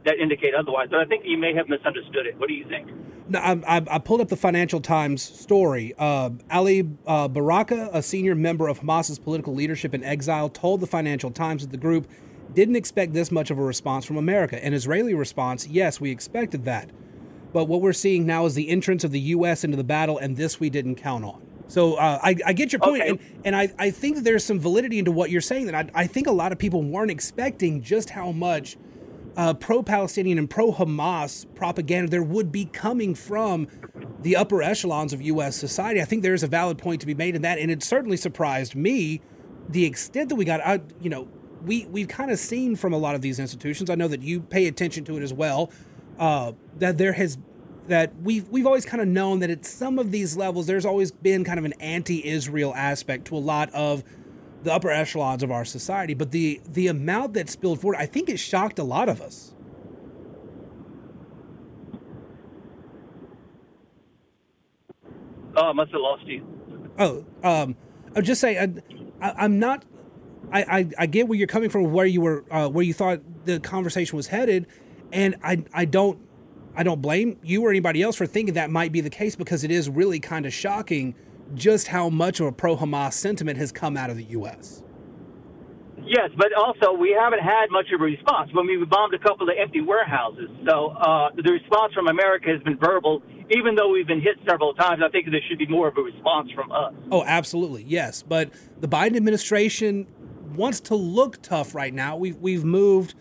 that 0.06 0.18
indicate 0.18 0.54
otherwise. 0.56 0.88
But 0.90 1.00
I 1.00 1.06
think 1.06 1.24
you 1.26 1.38
may 1.38 1.54
have 1.54 1.70
misunderstood 1.70 2.26
it. 2.26 2.38
What 2.38 2.48
do 2.48 2.56
you 2.56 2.68
think? 2.68 2.90
I, 3.36 3.86
I, 3.88 4.00
pulled 4.00 4.22
up 4.22 4.30
the 4.30 4.36
Financial 4.36 4.82
Times 4.82 5.22
story. 5.22 5.94
Uh, 6.00 6.32
Ali 6.50 6.90
uh, 7.06 7.28
Baraka, 7.28 7.90
a 7.94 8.02
senior 8.02 8.34
member 8.34 8.68
of 8.68 8.80
Hamas's 8.80 9.20
political 9.20 9.54
leadership 9.54 9.94
in 9.94 10.04
exile, 10.04 10.50
told 10.50 10.80
the 10.80 10.88
Financial 10.88 11.30
Times 11.30 11.62
that 11.62 11.70
the 11.70 11.78
group 11.78 12.08
didn't 12.56 12.76
expect 12.76 13.14
this 13.14 13.32
much 13.32 13.52
of 13.52 13.60
a 13.60 13.62
response 13.62 14.06
from 14.06 14.18
America. 14.18 14.64
An 14.64 14.74
Israeli 14.74 15.14
response, 15.14 15.68
yes, 15.68 16.02
we 16.02 16.10
expected 16.10 16.66
that. 16.66 16.90
But 17.54 17.66
what 17.66 17.82
we're 17.82 17.94
seeing 17.94 18.26
now 18.26 18.46
is 18.46 18.56
the 18.56 18.70
entrance 18.70 19.04
of 19.04 19.12
the 19.12 19.20
U.S. 19.20 19.64
into 19.64 19.78
the 19.78 19.84
battle, 19.84 20.18
and 20.18 20.36
this 20.36 20.60
we 20.60 20.72
didn't 20.72 20.96
count 20.96 21.24
on. 21.24 21.46
So 21.70 21.96
uh, 21.96 22.20
I, 22.22 22.36
I, 22.46 22.54
get 22.54 22.74
your 22.74 22.80
point, 22.80 23.04
okay. 23.04 23.10
and, 23.12 23.20
and 23.46 23.56
I, 23.56 23.72
I 23.80 23.92
think 23.92 24.18
there's 24.18 24.44
some 24.44 24.60
validity 24.60 25.00
into 25.00 25.12
what 25.12 25.30
you're 25.30 25.40
saying. 25.40 25.68
That 25.68 25.76
I, 25.76 25.90
I 25.94 26.08
think 26.08 26.28
a 26.28 26.32
lot 26.32 26.52
of 26.52 26.60
people 26.60 26.84
weren't 26.84 27.12
expecting 27.12 27.82
just 27.82 28.10
how 28.10 28.32
much– 28.32 28.78
uh, 29.40 29.54
pro 29.54 29.82
Palestinian 29.82 30.38
and 30.38 30.50
pro 30.50 30.74
Hamas 30.74 31.46
propaganda 31.56 32.12
there 32.12 32.22
would 32.22 32.52
be 32.52 32.66
coming 32.66 33.16
from 33.16 33.70
the 34.22 34.36
upper 34.36 34.62
echelons 34.62 35.14
of 35.14 35.22
U.S. 35.22 35.56
society. 35.56 36.02
I 36.02 36.06
think 36.06 36.24
there 36.24 36.34
is 36.34 36.44
a 36.44 36.48
valid 36.48 36.78
point 36.78 37.00
to 37.00 37.08
be 37.08 37.14
made 37.14 37.36
in 37.36 37.42
that, 37.44 37.58
and 37.58 37.72
it 37.72 37.82
certainly 37.82 38.18
surprised 38.18 38.76
me 38.76 39.22
the 39.70 39.86
extent 39.86 40.28
that 40.28 40.36
we 40.36 40.44
got. 40.44 40.60
I, 40.60 40.82
you 41.00 41.10
know, 41.10 41.30
we 41.64 41.86
we've 41.86 42.10
kind 42.10 42.32
of 42.32 42.38
seen 42.38 42.76
from 42.76 42.92
a 42.92 42.98
lot 42.98 43.16
of 43.16 43.22
these 43.22 43.40
institutions. 43.40 43.90
I 43.90 43.96
know 43.96 44.10
that 44.10 44.22
you 44.22 44.42
pay 44.42 44.68
attention 44.68 45.06
to 45.06 45.18
it 45.18 45.24
as 45.24 45.34
well. 45.34 45.72
Uh, 46.18 46.52
that 46.80 46.98
there 46.98 47.14
has 47.14 47.38
that 47.90 48.14
we've 48.22 48.48
we've 48.50 48.66
always 48.66 48.86
kind 48.86 49.02
of 49.02 49.08
known 49.08 49.40
that 49.40 49.50
at 49.50 49.66
some 49.66 50.00
of 50.00 50.12
these 50.12 50.38
levels, 50.38 50.68
there's 50.68 50.86
always 50.86 51.12
been 51.12 51.44
kind 51.44 51.60
of 51.60 51.66
an 51.66 51.74
anti-Israel 51.74 52.74
aspect 52.76 53.26
to 53.26 53.36
a 53.36 53.40
lot 53.40 53.72
of 53.74 54.04
the 54.64 54.74
upper 54.74 54.90
echelons 54.90 55.44
of 55.44 55.52
our 55.52 55.66
society. 55.66 56.14
But 56.14 56.32
the 56.32 56.62
the 56.66 56.88
amount 56.88 57.34
that 57.34 57.50
spilled 57.50 57.82
forward, 57.82 57.98
I 57.98 58.06
think 58.06 58.30
it 58.30 58.38
shocked 58.38 58.80
a 58.80 58.84
lot 58.84 59.10
of 59.10 59.22
us. 59.22 59.54
Oh, 65.56 65.70
I 65.70 65.74
must 65.74 65.92
have 65.92 66.02
lost 66.02 66.26
you. 66.26 66.46
Oh, 66.98 67.26
um, 67.44 67.76
I 68.08 68.20
will 68.20 68.22
just 68.22 68.40
say 68.40 68.58
I, 68.58 69.44
am 69.46 69.60
not. 69.60 69.84
I, 70.52 70.62
I, 70.64 70.90
I 71.00 71.06
get 71.06 71.28
where 71.28 71.38
you're 71.38 71.48
coming 71.48 71.70
from, 71.70 71.92
where 71.92 72.06
you 72.06 72.22
were, 72.22 72.46
uh, 72.50 72.70
where 72.70 72.84
you 72.84 72.94
thought 72.94 73.22
the 73.46 73.60
conversation 73.60 74.16
was 74.16 74.28
headed, 74.28 74.68
and 75.12 75.36
I 75.44 75.64
I 75.74 75.86
don't 75.86 76.20
I 76.80 76.84
don't 76.84 77.02
blame 77.02 77.38
you 77.44 77.62
or 77.66 77.72
anybody 77.72 78.02
else 78.02 78.16
for 78.16 78.26
thinking 78.26 78.54
that 78.54 78.72
might 78.72 78.94
be 78.94 79.02
the 79.02 79.10
case 79.10 79.36
because 79.36 79.66
it 79.66 79.70
is 79.70 79.90
really 79.90 80.22
kind 80.22 80.46
of 80.46 80.54
shocking 80.54 81.14
just 81.54 81.90
how 81.90 82.08
much 82.08 82.40
of 82.40 82.46
a 82.46 82.54
pro 82.54 82.78
Hamas 82.78 83.14
sentiment 83.14 83.58
has 83.58 83.74
come 83.74 83.98
out 83.98 84.10
of 84.10 84.16
the 84.16 84.24
U.S. 84.24 84.82
Yes, 86.06 86.30
but 86.38 86.54
also 86.54 86.94
we 86.94 87.14
haven't 87.20 87.42
had 87.42 87.66
much 87.70 87.88
of 87.94 88.00
a 88.00 88.06
response. 88.06 88.52
When 88.54 88.66
we 88.66 88.82
bombed 88.86 89.14
a 89.14 89.20
couple 89.20 89.50
of 89.50 89.56
empty 89.60 89.82
warehouses, 89.82 90.50
so 90.66 90.92
uh, 90.92 91.32
the 91.36 91.52
response 91.52 91.94
from 91.94 92.08
America 92.08 92.48
has 92.50 92.64
been 92.64 92.78
verbal. 92.78 93.24
Even 93.52 93.76
though 93.76 93.90
we've 93.90 94.08
been 94.08 94.22
hit 94.22 94.38
several 94.48 94.74
times, 94.74 95.02
I 95.06 95.10
think 95.10 95.26
there 95.30 95.42
should 95.50 95.58
be 95.58 95.68
more 95.68 95.90
of 95.90 95.98
a 95.98 96.02
response 96.02 96.50
from 96.52 96.72
us. 96.72 96.94
Oh, 97.12 97.26
absolutely, 97.26 97.84
yes. 97.84 98.24
But 98.24 98.52
the 98.80 98.88
Biden 98.88 99.18
administration 99.18 100.08
wants 100.56 100.80
to 100.82 100.96
look 100.96 101.42
tough 101.42 101.76
right 101.76 101.94
now. 101.94 102.16
We've 102.16 102.38
we've 102.38 102.64
moved, 102.64 103.16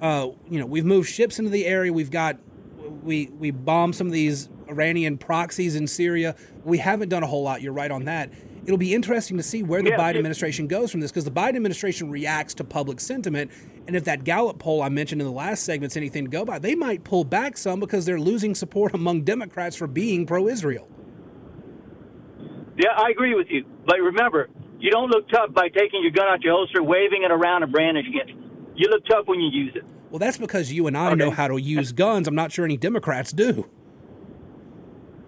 uh, 0.00 0.30
you 0.50 0.58
know, 0.58 0.66
we've 0.66 0.84
moved 0.84 1.08
ships 1.08 1.38
into 1.38 1.52
the 1.52 1.64
area. 1.66 1.92
We've 1.92 2.10
got 2.10 2.38
we 3.04 3.26
we 3.38 3.50
bombed 3.50 3.94
some 3.94 4.06
of 4.06 4.12
these 4.12 4.48
Iranian 4.68 5.18
proxies 5.18 5.74
in 5.76 5.86
Syria. 5.86 6.34
We 6.64 6.78
haven't 6.78 7.08
done 7.08 7.22
a 7.22 7.26
whole 7.26 7.42
lot. 7.42 7.62
You're 7.62 7.72
right 7.72 7.90
on 7.90 8.04
that. 8.04 8.30
It'll 8.64 8.78
be 8.78 8.94
interesting 8.94 9.36
to 9.36 9.42
see 9.42 9.62
where 9.62 9.82
the 9.82 9.90
yeah, 9.90 9.98
Biden 9.98 10.16
administration 10.16 10.66
goes 10.66 10.90
from 10.90 11.00
this 11.00 11.10
because 11.10 11.24
the 11.24 11.30
Biden 11.30 11.56
administration 11.56 12.10
reacts 12.10 12.54
to 12.54 12.64
public 12.64 12.98
sentiment. 12.98 13.50
And 13.86 13.94
if 13.94 14.04
that 14.04 14.24
Gallup 14.24 14.58
poll 14.58 14.80
I 14.80 14.88
mentioned 14.88 15.20
in 15.20 15.26
the 15.26 15.32
last 15.32 15.64
segment's 15.64 15.98
anything 15.98 16.24
to 16.24 16.30
go 16.30 16.46
by, 16.46 16.58
they 16.58 16.74
might 16.74 17.04
pull 17.04 17.24
back 17.24 17.58
some 17.58 17.78
because 17.78 18.06
they're 18.06 18.18
losing 18.18 18.54
support 18.54 18.94
among 18.94 19.22
Democrats 19.22 19.76
for 19.76 19.86
being 19.86 20.24
pro 20.24 20.48
Israel. 20.48 20.88
Yeah, 22.78 22.90
I 22.96 23.10
agree 23.10 23.34
with 23.34 23.48
you. 23.50 23.64
But 23.86 24.00
remember, 24.00 24.48
you 24.80 24.90
don't 24.90 25.10
look 25.10 25.28
tough 25.28 25.52
by 25.52 25.68
taking 25.68 26.02
your 26.02 26.10
gun 26.10 26.26
out 26.26 26.42
your 26.42 26.54
holster, 26.54 26.82
waving 26.82 27.22
it 27.22 27.30
around, 27.30 27.62
and 27.62 27.70
brandishing 27.70 28.14
it. 28.14 28.30
You 28.74 28.88
look 28.88 29.04
tough 29.06 29.26
when 29.26 29.40
you 29.40 29.50
use 29.50 29.76
it. 29.76 29.84
Well, 30.14 30.20
that's 30.20 30.38
because 30.38 30.70
you 30.70 30.86
and 30.86 30.96
I 30.96 31.08
okay. 31.08 31.16
know 31.16 31.32
how 31.32 31.48
to 31.48 31.60
use 31.60 31.90
guns. 31.90 32.28
I'm 32.28 32.36
not 32.36 32.52
sure 32.52 32.64
any 32.64 32.76
Democrats 32.76 33.32
do. 33.32 33.68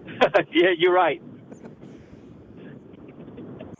yeah, 0.53 0.69
you're 0.79 0.93
right. 0.93 1.21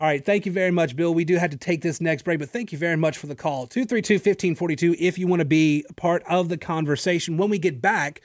All 0.01 0.07
right. 0.07 0.25
Thank 0.25 0.45
you 0.45 0.51
very 0.51 0.71
much, 0.71 0.97
Bill. 0.97 1.13
We 1.13 1.23
do 1.23 1.37
have 1.37 1.51
to 1.51 1.57
take 1.57 1.81
this 1.81 2.01
next 2.01 2.23
break, 2.23 2.39
but 2.39 2.49
thank 2.49 2.73
you 2.73 2.77
very 2.77 2.97
much 2.97 3.17
for 3.17 3.27
the 3.27 3.35
call. 3.35 3.67
232 3.67 4.15
1542 4.15 4.97
if 4.99 5.17
you 5.17 5.27
want 5.27 5.39
to 5.39 5.45
be 5.45 5.85
part 5.95 6.23
of 6.27 6.49
the 6.49 6.57
conversation. 6.57 7.37
When 7.37 7.49
we 7.49 7.57
get 7.57 7.81
back, 7.81 8.19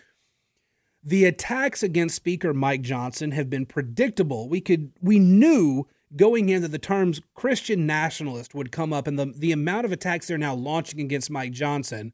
the 1.05 1.25
attacks 1.25 1.85
against 1.85 2.17
Speaker 2.17 2.53
Mike 2.53 2.83
Johnson 2.83 3.31
have 3.31 3.49
been 3.49 3.65
predictable. 3.65 4.49
We 4.49 4.61
could 4.61 4.91
we 5.01 5.21
knew 5.21 5.87
going 6.17 6.49
in 6.49 6.63
that 6.63 6.73
the 6.73 6.81
terms 6.81 7.21
Christian 7.35 7.87
nationalist 7.87 8.57
would 8.57 8.73
come 8.73 8.93
up 8.93 9.07
and 9.07 9.17
the, 9.17 9.33
the 9.37 9.53
amount 9.53 9.85
of 9.85 9.93
attacks 9.93 10.27
they're 10.27 10.37
now 10.37 10.57
launching 10.57 11.01
against 11.01 11.31
Mike 11.31 11.53
Johnson 11.53 12.13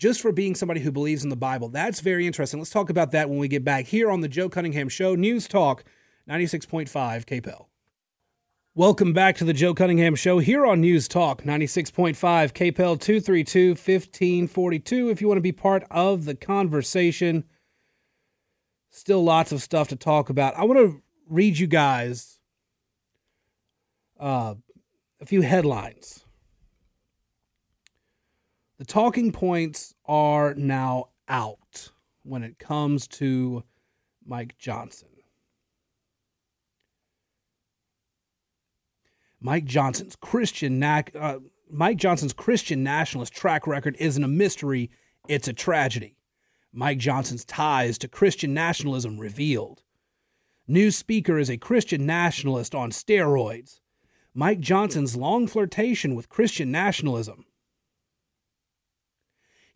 just 0.00 0.22
for 0.22 0.32
being 0.32 0.54
somebody 0.54 0.80
who 0.80 0.90
believes 0.90 1.22
in 1.22 1.28
the 1.28 1.36
Bible. 1.36 1.68
That's 1.68 2.00
very 2.00 2.26
interesting. 2.26 2.58
Let's 2.58 2.70
talk 2.70 2.88
about 2.88 3.10
that 3.10 3.28
when 3.28 3.38
we 3.38 3.48
get 3.48 3.62
back 3.62 3.84
here 3.84 4.10
on 4.10 4.22
the 4.22 4.28
Joe 4.28 4.48
Cunningham 4.48 4.88
Show, 4.88 5.14
News 5.14 5.46
Talk 5.46 5.84
96.5 6.26 6.88
KPEL. 7.26 7.66
Welcome 8.74 9.12
back 9.12 9.36
to 9.36 9.44
the 9.44 9.52
Joe 9.52 9.74
Cunningham 9.74 10.14
Show 10.14 10.38
here 10.38 10.64
on 10.64 10.80
News 10.80 11.06
Talk 11.06 11.42
96.5 11.42 12.14
KPEL 12.14 12.98
232 12.98 13.70
1542. 13.70 15.10
If 15.10 15.20
you 15.20 15.28
want 15.28 15.36
to 15.36 15.42
be 15.42 15.52
part 15.52 15.84
of 15.90 16.24
the 16.24 16.34
conversation, 16.34 17.44
still 18.88 19.22
lots 19.22 19.52
of 19.52 19.60
stuff 19.60 19.88
to 19.88 19.96
talk 19.96 20.30
about. 20.30 20.56
I 20.56 20.64
want 20.64 20.78
to 20.78 21.02
read 21.28 21.58
you 21.58 21.66
guys 21.66 22.38
uh, 24.18 24.54
a 25.20 25.26
few 25.26 25.42
headlines 25.42 26.19
the 28.80 28.86
talking 28.86 29.30
points 29.30 29.94
are 30.06 30.54
now 30.54 31.10
out. 31.28 31.90
when 32.22 32.42
it 32.42 32.58
comes 32.58 33.06
to 33.06 33.62
Mike 34.24 34.56
Johnson. 34.56 35.08
Mike 39.38 39.66
Johnson's 39.66 40.16
Christian 40.16 40.82
uh, 40.82 41.40
Mike 41.70 41.98
Johnson's 41.98 42.32
Christian 42.32 42.82
nationalist 42.82 43.34
track 43.34 43.66
record 43.66 43.96
isn't 43.98 44.24
a 44.24 44.28
mystery, 44.28 44.90
it's 45.28 45.48
a 45.48 45.52
tragedy. 45.52 46.16
Mike 46.72 46.98
Johnson's 46.98 47.44
ties 47.44 47.98
to 47.98 48.08
Christian 48.08 48.54
nationalism 48.54 49.18
revealed. 49.18 49.82
New 50.66 50.90
speaker 50.90 51.38
is 51.38 51.50
a 51.50 51.58
Christian 51.58 52.06
nationalist 52.06 52.74
on 52.74 52.92
steroids. 52.92 53.80
Mike 54.32 54.60
Johnson's 54.60 55.16
long 55.16 55.46
flirtation 55.46 56.14
with 56.14 56.30
Christian 56.30 56.70
nationalism. 56.70 57.44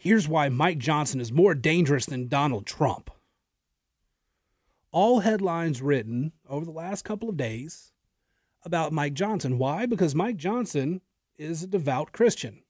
Here's 0.05 0.29
why 0.29 0.51
Mike 0.51 0.77
Johnson 0.77 1.19
is 1.19 1.33
more 1.33 1.55
dangerous 1.55 2.05
than 2.05 2.29
Donald 2.29 2.67
Trump. 2.67 3.11
All 4.93 5.21
headlines 5.21 5.81
written 5.81 6.33
over 6.47 6.67
the 6.67 6.71
last 6.71 7.07
couple 7.07 7.31
of 7.31 7.39
days 7.39 7.91
about 8.67 8.93
Mike 8.93 9.15
Johnson. 9.15 9.57
Why? 9.57 9.87
Because 9.87 10.15
Mike 10.15 10.37
Johnson 10.37 11.01
is 11.39 11.63
a 11.63 11.67
devout 11.67 12.13
Christian. 12.13 12.65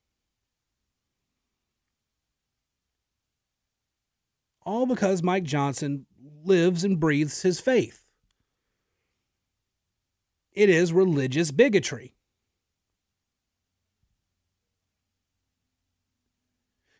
All 4.64 4.86
because 4.86 5.20
Mike 5.20 5.42
Johnson 5.42 6.06
lives 6.44 6.84
and 6.84 7.00
breathes 7.00 7.42
his 7.42 7.58
faith. 7.58 8.04
It 10.52 10.70
is 10.70 10.92
religious 10.92 11.50
bigotry. 11.50 12.13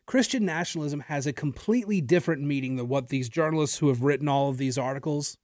Christian 0.07 0.45
nationalism 0.45 1.01
has 1.01 1.27
a 1.27 1.33
completely 1.33 2.01
different 2.01 2.43
meaning 2.43 2.77
than 2.77 2.89
what 2.89 3.09
these 3.09 3.29
journalists 3.29 3.79
who 3.79 3.89
have 3.89 4.03
written 4.03 4.29
all 4.29 4.51
of 4.51 4.59
these 4.59 4.77
articles 4.77 5.39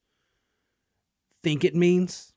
think 1.42 1.64
it 1.64 1.74
means. 1.74 2.34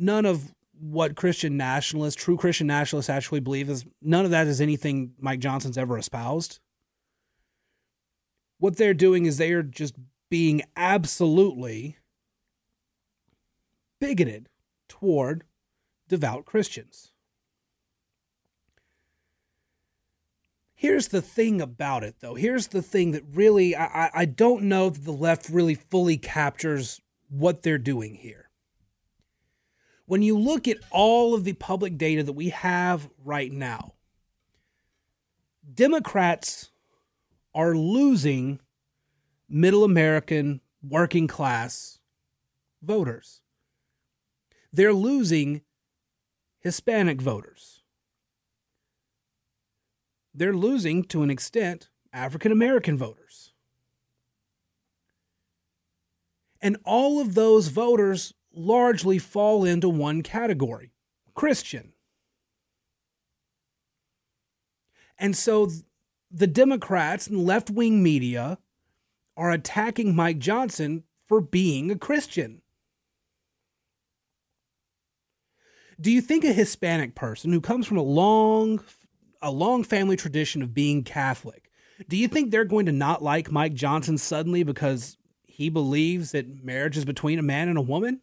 none 0.00 0.24
of 0.24 0.54
what 0.80 1.14
Christian 1.14 1.56
nationalists, 1.56 2.20
true 2.20 2.38
Christian 2.38 2.66
nationalists, 2.66 3.10
actually 3.10 3.40
believe 3.40 3.68
is 3.68 3.84
none 4.00 4.24
of 4.24 4.30
that 4.30 4.46
is 4.46 4.60
anything 4.60 5.12
Mike 5.18 5.38
Johnson's 5.38 5.78
ever 5.78 5.98
espoused. 5.98 6.58
What 8.58 8.76
they're 8.76 8.94
doing 8.94 9.26
is 9.26 9.36
they 9.36 9.52
are 9.52 9.62
just 9.62 9.94
being 10.30 10.62
absolutely 10.76 11.98
bigoted 14.00 14.48
toward 14.88 15.44
devout 16.08 16.46
Christians. 16.46 17.09
Here's 20.80 21.08
the 21.08 21.20
thing 21.20 21.60
about 21.60 22.04
it, 22.04 22.16
though. 22.20 22.34
Here's 22.34 22.68
the 22.68 22.82
thing 22.82 23.10
that 23.10 23.24
really, 23.32 23.76
I, 23.76 24.10
I 24.14 24.24
don't 24.24 24.64
know 24.64 24.88
that 24.88 25.04
the 25.04 25.12
left 25.12 25.48
really 25.48 25.74
fully 25.74 26.16
captures 26.16 27.00
what 27.28 27.62
they're 27.62 27.78
doing 27.78 28.14
here 28.14 28.50
when 30.10 30.22
you 30.22 30.36
look 30.36 30.66
at 30.66 30.78
all 30.90 31.36
of 31.36 31.44
the 31.44 31.52
public 31.52 31.96
data 31.96 32.24
that 32.24 32.32
we 32.32 32.48
have 32.48 33.08
right 33.24 33.52
now, 33.52 33.94
Democrats 35.72 36.70
are 37.54 37.76
losing 37.76 38.58
middle 39.48 39.84
American 39.84 40.62
working 40.82 41.28
class 41.28 42.00
voters. 42.82 43.40
They're 44.72 44.92
losing 44.92 45.62
Hispanic 46.58 47.22
voters. 47.22 47.79
They're 50.34 50.54
losing, 50.54 51.04
to 51.04 51.22
an 51.22 51.30
extent, 51.30 51.88
African 52.12 52.52
American 52.52 52.96
voters. 52.96 53.52
And 56.60 56.76
all 56.84 57.20
of 57.20 57.34
those 57.34 57.68
voters 57.68 58.34
largely 58.52 59.18
fall 59.18 59.64
into 59.64 59.88
one 59.88 60.22
category 60.22 60.92
Christian. 61.34 61.92
And 65.18 65.36
so 65.36 65.70
the 66.30 66.46
Democrats 66.46 67.26
and 67.26 67.44
left 67.44 67.70
wing 67.70 68.02
media 68.02 68.58
are 69.36 69.50
attacking 69.50 70.14
Mike 70.14 70.38
Johnson 70.38 71.04
for 71.26 71.40
being 71.40 71.90
a 71.90 71.96
Christian. 71.96 72.62
Do 76.00 76.10
you 76.10 76.20
think 76.20 76.44
a 76.44 76.52
Hispanic 76.52 77.14
person 77.14 77.52
who 77.52 77.60
comes 77.60 77.86
from 77.86 77.98
a 77.98 78.02
long 78.02 78.78
a 79.42 79.50
long 79.50 79.84
family 79.84 80.16
tradition 80.16 80.62
of 80.62 80.74
being 80.74 81.02
Catholic, 81.02 81.70
do 82.08 82.16
you 82.16 82.28
think 82.28 82.50
they're 82.50 82.64
going 82.64 82.86
to 82.86 82.92
not 82.92 83.22
like 83.22 83.50
Mike 83.50 83.74
Johnson 83.74 84.18
suddenly 84.18 84.62
because 84.62 85.16
he 85.44 85.68
believes 85.68 86.32
that 86.32 86.64
marriage 86.64 86.96
is 86.96 87.04
between 87.04 87.38
a 87.38 87.42
man 87.42 87.68
and 87.68 87.76
a 87.76 87.82
woman? 87.82 88.20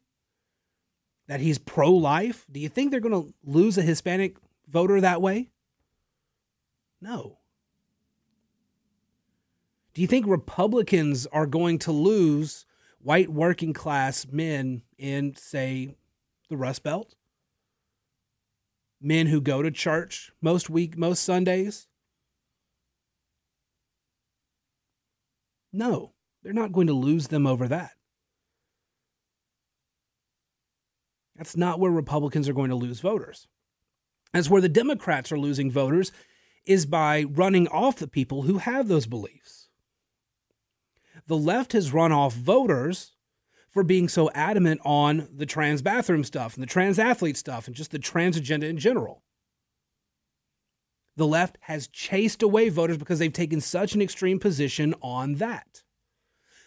that 1.27 1.41
he's 1.41 1.57
pro 1.57 1.91
life? 1.91 2.45
Do 2.51 2.59
you 2.59 2.69
think 2.69 2.91
they're 2.91 2.99
going 2.99 3.25
to 3.25 3.33
lose 3.43 3.77
a 3.77 3.81
Hispanic 3.81 4.37
voter 4.67 4.99
that 5.01 5.21
way? 5.21 5.49
No. 7.01 7.37
Do 9.93 10.01
you 10.01 10.07
think 10.07 10.25
Republicans 10.25 11.27
are 11.27 11.45
going 11.45 11.79
to 11.79 11.91
lose 11.91 12.65
white 12.99 13.29
working 13.29 13.73
class 13.73 14.25
men 14.31 14.83
in, 14.97 15.35
say, 15.35 15.95
the 16.49 16.57
Rust 16.57 16.83
Belt? 16.83 17.15
Men 18.99 19.27
who 19.27 19.41
go 19.41 19.61
to 19.61 19.71
church 19.71 20.31
most 20.41 20.69
week, 20.69 20.97
most 20.97 21.23
Sundays? 21.23 21.87
No, 25.71 26.13
they're 26.43 26.53
not 26.53 26.71
going 26.71 26.87
to 26.87 26.93
lose 26.93 27.27
them 27.27 27.45
over 27.45 27.67
that. 27.67 27.91
That's 31.35 31.55
not 31.55 31.79
where 31.79 31.91
Republicans 31.91 32.49
are 32.49 32.53
going 32.53 32.71
to 32.71 32.75
lose 32.75 32.99
voters. 32.99 33.47
That's 34.33 34.49
where 34.49 34.61
the 34.61 34.69
Democrats 34.69 35.31
are 35.31 35.37
losing 35.37 35.69
voters 35.69 36.11
is 36.65 36.85
by 36.85 37.23
running 37.23 37.67
off 37.67 37.97
the 37.97 38.07
people 38.07 38.41
who 38.41 38.57
have 38.57 38.87
those 38.87 39.05
beliefs. 39.05 39.69
The 41.27 41.37
left 41.37 41.73
has 41.73 41.93
run 41.93 42.11
off 42.11 42.33
voters 42.33 43.13
for 43.69 43.83
being 43.83 44.07
so 44.07 44.29
adamant 44.31 44.81
on 44.83 45.27
the 45.33 45.45
trans 45.45 45.81
bathroom 45.81 46.23
stuff 46.23 46.55
and 46.55 46.63
the 46.63 46.67
trans 46.67 46.97
athlete 46.97 47.37
stuff 47.37 47.67
and 47.67 47.75
just 47.75 47.91
the 47.91 47.99
trans 47.99 48.37
agenda 48.37 48.67
in 48.67 48.77
general. 48.77 49.23
The 51.15 51.27
left 51.27 51.57
has 51.61 51.87
chased 51.87 52.43
away 52.43 52.69
voters 52.69 52.97
because 52.97 53.19
they've 53.19 53.33
taken 53.33 53.59
such 53.59 53.95
an 53.95 54.01
extreme 54.01 54.39
position 54.39 54.93
on 55.01 55.35
that. 55.35 55.83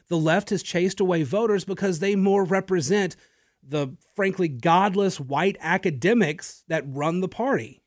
The 0.09 0.19
left 0.19 0.51
has 0.51 0.63
chased 0.63 0.99
away 0.99 1.23
voters 1.23 1.65
because 1.65 2.01
they 2.01 2.17
more 2.17 2.45
represent 2.45 3.15
the 3.63 3.97
frankly 4.17 4.49
godless 4.49 5.21
white 5.21 5.57
academics 5.61 6.65
that 6.67 6.83
run 6.87 7.21
the 7.21 7.29
party. 7.29 7.80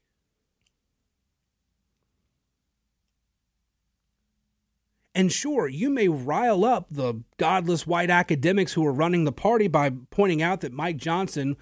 And 5.16 5.32
sure, 5.32 5.68
you 5.68 5.90
may 5.90 6.08
rile 6.08 6.66
up 6.66 6.88
the 6.90 7.22
godless 7.38 7.86
white 7.86 8.10
academics 8.10 8.74
who 8.74 8.86
are 8.86 8.94
running 8.94 9.26
the 9.26 9.32
party 9.32 9.68
by 9.68 9.92
pointing 10.10 10.42
out 10.42 10.62
that 10.62 10.74
Mike 10.74 10.98
Johnson 10.98 11.56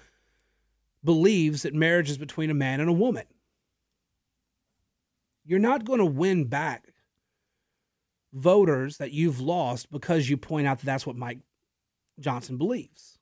believes 1.04 1.62
that 1.62 1.74
marriage 1.74 2.08
is 2.08 2.16
between 2.16 2.50
a 2.50 2.54
man 2.54 2.80
and 2.80 2.88
a 2.88 2.94
woman. 2.94 3.26
You're 5.44 5.58
not 5.58 5.84
going 5.84 5.98
to 5.98 6.06
win 6.06 6.46
back 6.46 6.94
voters 8.32 8.96
that 8.96 9.12
you've 9.12 9.40
lost 9.40 9.90
because 9.90 10.30
you 10.30 10.36
point 10.38 10.66
out 10.66 10.78
that 10.78 10.86
that's 10.86 11.06
what 11.06 11.16
Mike 11.16 11.40
Johnson 12.18 12.56
believes. 12.56 13.18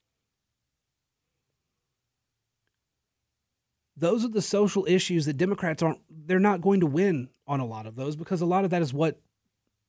those 4.01 4.25
are 4.25 4.29
the 4.29 4.43
social 4.43 4.87
issues 4.89 5.27
that 5.27 5.37
Democrats 5.37 5.83
aren't, 5.83 6.01
they're 6.09 6.39
not 6.39 6.63
going 6.63 6.81
to 6.81 6.87
win 6.87 7.29
on 7.47 7.61
a 7.61 7.67
lot 7.67 7.87
of 7.87 7.97
those 7.97 8.17
because 8.17 8.41
a 8.41 8.47
lot 8.47 8.65
of 8.65 8.71
that 8.71 8.83
is 8.83 8.95
what 8.95 9.21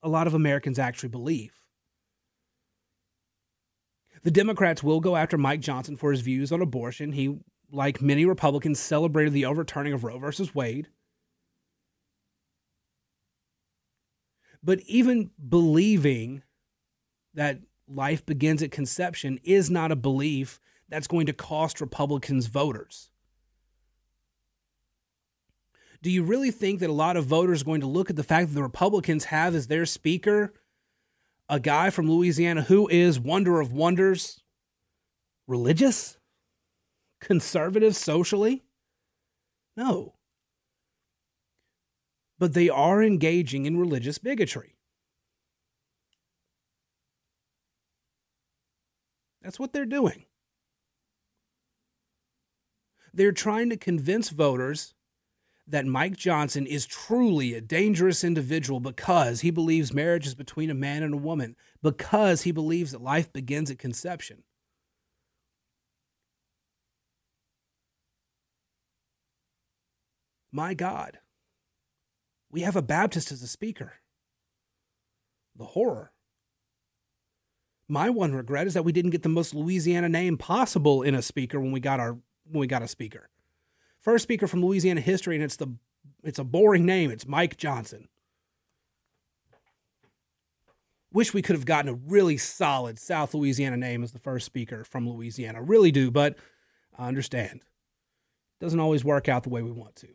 a 0.04 0.10
lot 0.10 0.28
of 0.28 0.34
Americans 0.34 0.80
actually 0.80 1.10
believe. 1.10 1.60
The 4.24 4.32
Democrats 4.32 4.84
will 4.84 5.00
go 5.00 5.16
after 5.16 5.38
Mike 5.38 5.62
Johnson 5.62 5.98
for 5.98 6.12
his 6.12 6.22
views 6.22 6.52
on 6.52 6.62
abortion. 6.62 7.12
He, 7.12 7.40
like 7.72 8.02
many 8.02 8.26
Republicans, 8.26 8.80
celebrated 8.80 9.34
the 9.34 9.46
overturning 9.46 9.94
of 9.94 10.04
Roe 10.04 10.20
versus 10.20 10.54
Wade. 10.54 10.88
But 14.64 14.82
even 14.82 15.32
believing 15.50 16.44
that 17.34 17.60
life 17.88 18.26
begins 18.26 18.62
at 18.62 18.72
conception 18.72 19.40
is 19.44 19.70
not 19.72 19.92
a 19.92 19.96
belief 19.96 20.60
that's 20.88 21.08
going 21.08 21.26
to 21.26 21.34
cost 21.34 21.82
Republicans 21.82 22.46
voters 22.46 23.11
do 26.02 26.10
you 26.10 26.24
really 26.24 26.52
think 26.52 26.80
that 26.80 26.90
a 26.90 26.94
lot 26.94 27.18
of 27.18 27.26
voters 27.26 27.62
are 27.62 27.66
going 27.66 27.82
to 27.82 27.88
look 27.88 28.10
at 28.10 28.16
the 28.16 28.24
fact 28.24 28.48
that 28.50 28.56
the 28.56 28.64
Republicans 28.64 29.26
have 29.26 29.54
as 29.56 29.68
their 29.68 29.86
speaker 29.86 30.54
a 31.50 31.60
guy 31.60 31.90
from 31.90 32.10
Louisiana 32.10 32.64
who 32.64 32.88
is 32.88 33.20
wonder 33.20 33.60
of 33.60 33.72
wonders, 33.74 34.42
religious, 35.48 36.18
conservative 37.20 37.96
socially? 37.96 38.64
No. 39.78 40.16
but 42.40 42.54
they 42.56 42.70
are 42.70 43.04
engaging 43.04 43.68
in 43.68 43.78
religious 43.78 44.18
bigotry. 44.18 44.76
That's 49.44 49.60
what 49.60 49.74
they're 49.74 49.86
doing. 49.86 50.26
They're 53.14 53.32
trying 53.32 53.70
to 53.70 53.78
convince 53.78 54.30
voters 54.30 54.96
that 55.68 55.86
Mike 55.86 56.18
Johnson 56.18 56.66
is 56.66 56.86
truly 56.86 57.54
a 57.54 57.62
dangerous 57.62 58.24
individual 58.24 58.80
because 58.80 59.42
he 59.42 59.52
believes 59.52 59.94
marriage 59.94 60.28
is 60.28 60.36
between 60.36 60.70
a 60.70 60.76
man 60.76 61.04
and 61.04 61.14
a 61.14 61.18
woman, 61.18 61.56
because 61.82 62.42
he 62.42 62.52
believes 62.52 62.92
that 62.92 63.02
life 63.02 63.32
begins 63.32 63.72
at 63.72 63.80
conception. 63.80 64.44
My 70.52 70.74
God, 70.74 71.20
we 72.52 72.62
have 72.62 72.76
a 72.76 72.82
Baptist 72.82 73.32
as 73.32 73.42
a 73.42 73.48
speaker. 73.48 73.94
The 75.56 75.66
horror. 75.66 76.12
My 77.88 78.10
one 78.10 78.34
regret 78.34 78.68
is 78.68 78.74
that 78.74 78.86
we 78.86 78.92
didn't 78.92 79.12
get 79.12 79.24
the 79.24 79.30
most 79.30 79.54
Louisiana 79.54 80.10
name 80.10 80.38
possible 80.38 81.02
in 81.02 81.16
a 81.16 81.22
speaker 81.22 81.60
when 81.60 81.72
we 81.72 81.80
got 81.80 82.00
our 82.00 82.14
when 82.44 82.60
we 82.60 82.68
got 82.68 82.82
a 82.82 82.88
speaker. 82.88 83.30
First 84.02 84.24
speaker 84.24 84.48
from 84.48 84.66
Louisiana 84.66 85.02
history, 85.02 85.36
and 85.36 85.44
it's 85.44 85.56
the 85.56 85.76
it's 86.24 86.40
a 86.40 86.44
boring 86.44 86.86
name. 86.86 87.12
It's 87.12 87.28
Mike 87.28 87.58
Johnson. 87.58 88.08
Wish 91.14 91.34
we 91.34 91.42
could 91.42 91.56
have 91.56 91.66
gotten 91.66 91.90
a 91.90 91.94
really 91.94 92.38
solid 92.38 92.98
South 92.98 93.34
Louisiana 93.34 93.78
name 93.78 94.04
as 94.04 94.12
the 94.12 94.20
first 94.20 94.46
speaker 94.46 94.84
from 94.84 95.10
Louisiana. 95.10 95.62
Really 95.62 95.92
do, 95.92 96.10
but 96.10 96.38
I 96.98 97.08
understand. 97.08 97.64
Doesn't 98.60 98.80
always 98.80 99.04
work 99.04 99.28
out 99.28 99.44
the 99.44 99.50
way 99.50 99.62
we 99.62 99.72
want 99.72 99.96
to. 99.98 100.08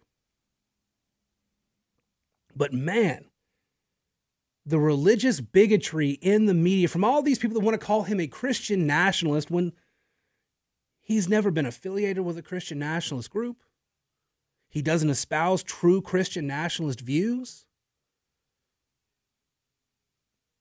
But 2.55 2.73
man, 2.73 3.27
the 4.65 4.79
religious 4.79 5.41
bigotry 5.41 6.13
in 6.13 6.47
the 6.47 6.55
media 6.55 6.89
from 6.89 7.05
all 7.05 7.23
these 7.23 7.39
people 7.39 7.55
that 7.55 7.65
want 7.65 7.79
to 7.79 7.87
call 7.87 8.05
him 8.05 8.19
a 8.19 8.27
Christian 8.27 8.87
nationalist 8.87 9.51
when 9.51 9.73
he's 11.03 11.29
never 11.29 11.51
been 11.51 11.67
affiliated 11.67 12.25
with 12.25 12.39
a 12.39 12.43
Christian 12.43 12.79
nationalist 12.79 13.31
group. 13.31 13.59
He 14.69 14.83
doesn't 14.83 15.11
espouse 15.11 15.63
true 15.63 16.03
Christian 16.03 16.47
nationalist 16.47 17.01
views. 17.01 17.65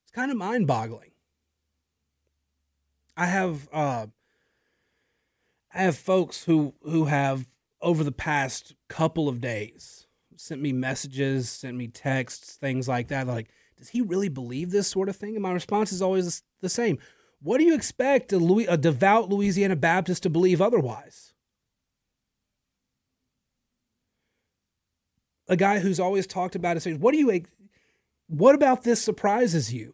It's 0.04 0.12
kind 0.12 0.32
of 0.32 0.38
mind 0.38 0.68
boggling. 0.68 1.12
I 3.18 3.26
have 3.28 3.68
uh, 3.72 4.08
I 5.74 5.78
have 5.78 5.98
folks 5.98 6.44
who 6.46 6.74
who 6.82 7.06
have 7.06 7.48
over 7.82 8.04
the 8.04 8.12
past 8.12 8.76
couple 8.88 9.28
of 9.28 9.42
days 9.42 10.06
sent 10.38 10.62
me 10.62 10.74
messages, 10.74 11.50
sent 11.50 11.76
me 11.78 11.88
texts, 11.88 12.56
things 12.56 12.88
like 12.88 13.08
that. 13.10 13.28
Like, 13.28 13.50
does 13.78 13.90
he 13.90 14.02
really 14.02 14.30
believe 14.30 14.72
this 14.72 14.88
sort 14.88 15.10
of 15.10 15.16
thing? 15.16 15.36
And 15.36 15.44
my 15.44 15.52
response 15.52 15.92
is 15.92 16.02
always 16.02 16.44
the 16.62 16.70
same. 16.70 16.98
What 17.42 17.58
do 17.58 17.64
you 17.64 17.76
expect 17.76 18.34
a, 18.34 18.38
Louis, 18.38 18.66
a 18.66 18.78
devout 18.78 19.30
Louisiana 19.30 19.76
Baptist 19.76 20.24
to 20.24 20.30
believe 20.30 20.62
otherwise? 20.62 21.34
A 25.48 25.56
guy 25.56 25.80
who's 25.80 26.00
always 26.00 26.26
talked 26.26 26.56
about 26.56 26.78
it. 26.78 27.00
What 27.00 27.12
do 27.12 27.18
you? 27.18 27.42
What 28.28 28.56
about 28.56 28.84
this 28.84 29.04
surprises 29.04 29.74
you? 29.74 29.94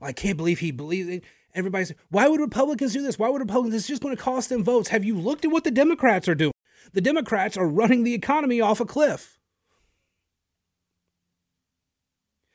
I 0.00 0.12
can't 0.12 0.36
believe 0.36 0.60
he 0.60 0.70
believes 0.70 1.08
it. 1.08 1.24
Everybody 1.54 1.84
says, 1.84 1.96
why 2.08 2.28
would 2.28 2.40
Republicans 2.40 2.92
do 2.92 3.02
this? 3.02 3.18
Why 3.18 3.28
would 3.28 3.40
Republicans? 3.40 3.74
It's 3.74 3.86
just 3.86 4.02
going 4.02 4.16
to 4.16 4.22
cost 4.22 4.48
them 4.48 4.64
votes. 4.64 4.88
Have 4.88 5.04
you 5.04 5.16
looked 5.16 5.44
at 5.44 5.50
what 5.50 5.64
the 5.64 5.70
Democrats 5.70 6.28
are 6.28 6.34
doing? 6.34 6.52
The 6.92 7.00
Democrats 7.00 7.56
are 7.56 7.68
running 7.68 8.04
the 8.04 8.14
economy 8.14 8.60
off 8.60 8.80
a 8.80 8.84
cliff. 8.84 9.38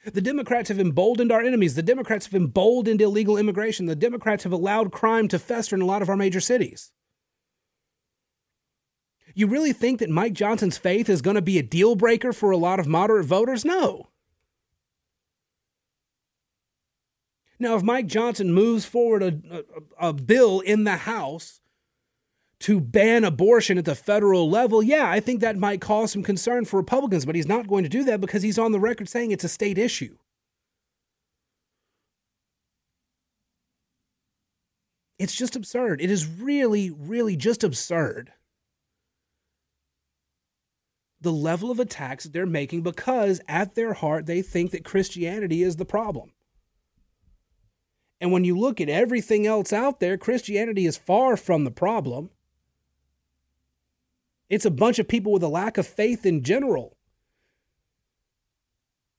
The 0.05 0.21
Democrats 0.21 0.69
have 0.69 0.79
emboldened 0.79 1.31
our 1.31 1.41
enemies. 1.41 1.75
The 1.75 1.83
Democrats 1.83 2.25
have 2.25 2.33
emboldened 2.33 3.01
illegal 3.01 3.37
immigration. 3.37 3.85
The 3.85 3.95
Democrats 3.95 4.43
have 4.43 4.53
allowed 4.53 4.91
crime 4.91 5.27
to 5.27 5.37
fester 5.37 5.75
in 5.75 5.81
a 5.81 5.85
lot 5.85 6.01
of 6.01 6.09
our 6.09 6.15
major 6.15 6.39
cities. 6.39 6.91
You 9.37 9.45
really 9.45 9.71
think 9.71 9.99
that 9.99 10.09
Mike 10.09 10.33
Johnson's 10.33 10.79
faith 10.79 11.07
is 11.07 11.21
going 11.21 11.35
to 11.35 11.43
be 11.43 11.59
a 11.59 11.63
deal 11.63 11.95
breaker 11.95 12.33
for 12.33 12.49
a 12.49 12.57
lot 12.57 12.79
of 12.79 12.87
moderate 12.87 13.27
voters? 13.27 13.63
No. 13.63 14.07
Now, 17.59 17.75
if 17.75 17.83
Mike 17.83 18.07
Johnson 18.07 18.51
moves 18.51 18.85
forward 18.85 19.21
a, 19.21 19.63
a, 19.99 20.07
a 20.07 20.13
bill 20.13 20.61
in 20.61 20.85
the 20.85 20.95
House 20.95 21.61
to 22.61 22.79
ban 22.79 23.23
abortion 23.23 23.77
at 23.77 23.85
the 23.85 23.93
federal 23.93 24.49
level, 24.49 24.81
yeah, 24.81 25.07
I 25.07 25.19
think 25.19 25.41
that 25.41 25.55
might 25.55 25.81
cause 25.81 26.13
some 26.13 26.23
concern 26.23 26.65
for 26.65 26.77
Republicans, 26.77 27.23
but 27.23 27.35
he's 27.35 27.47
not 27.47 27.67
going 27.67 27.83
to 27.83 27.89
do 27.89 28.03
that 28.05 28.19
because 28.19 28.41
he's 28.41 28.57
on 28.57 28.71
the 28.71 28.79
record 28.79 29.07
saying 29.07 29.29
it's 29.29 29.43
a 29.43 29.49
state 29.49 29.77
issue. 29.77 30.17
It's 35.19 35.35
just 35.35 35.55
absurd. 35.55 36.01
It 36.01 36.09
is 36.09 36.25
really, 36.25 36.89
really 36.89 37.35
just 37.35 37.63
absurd. 37.63 38.33
The 41.27 41.33
level 41.33 41.69
of 41.69 41.77
attacks 41.77 42.23
that 42.23 42.31
they're 42.31 42.45
making 42.45 42.83
because 42.83 43.41
at 43.49 43.75
their 43.75 43.91
heart 43.91 44.27
they 44.27 44.41
think 44.41 44.71
that 44.71 44.85
Christianity 44.85 45.61
is 45.61 45.75
the 45.75 45.83
problem. 45.83 46.31
And 48.21 48.31
when 48.31 48.45
you 48.45 48.57
look 48.57 48.79
at 48.79 48.87
everything 48.87 49.45
else 49.45 49.73
out 49.73 49.99
there, 49.99 50.17
Christianity 50.17 50.85
is 50.85 50.95
far 50.95 51.35
from 51.35 51.65
the 51.65 51.69
problem. 51.69 52.29
It's 54.49 54.63
a 54.63 54.71
bunch 54.71 54.99
of 54.99 55.09
people 55.09 55.33
with 55.33 55.43
a 55.43 55.49
lack 55.49 55.77
of 55.77 55.85
faith 55.85 56.25
in 56.25 56.43
general. 56.43 56.95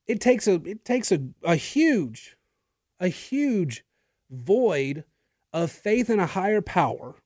It 0.07 0.19
takes 0.19 0.49
a 0.49 0.55
it 0.65 0.87
takes 0.87 1.13
a, 1.13 1.29
a 1.45 1.57
huge, 1.57 2.39
a 2.99 3.09
huge 3.09 3.85
void 4.31 5.05
of 5.53 5.71
faith 5.71 6.09
in 6.09 6.21
a 6.21 6.27
higher 6.27 6.63
power 6.63 7.17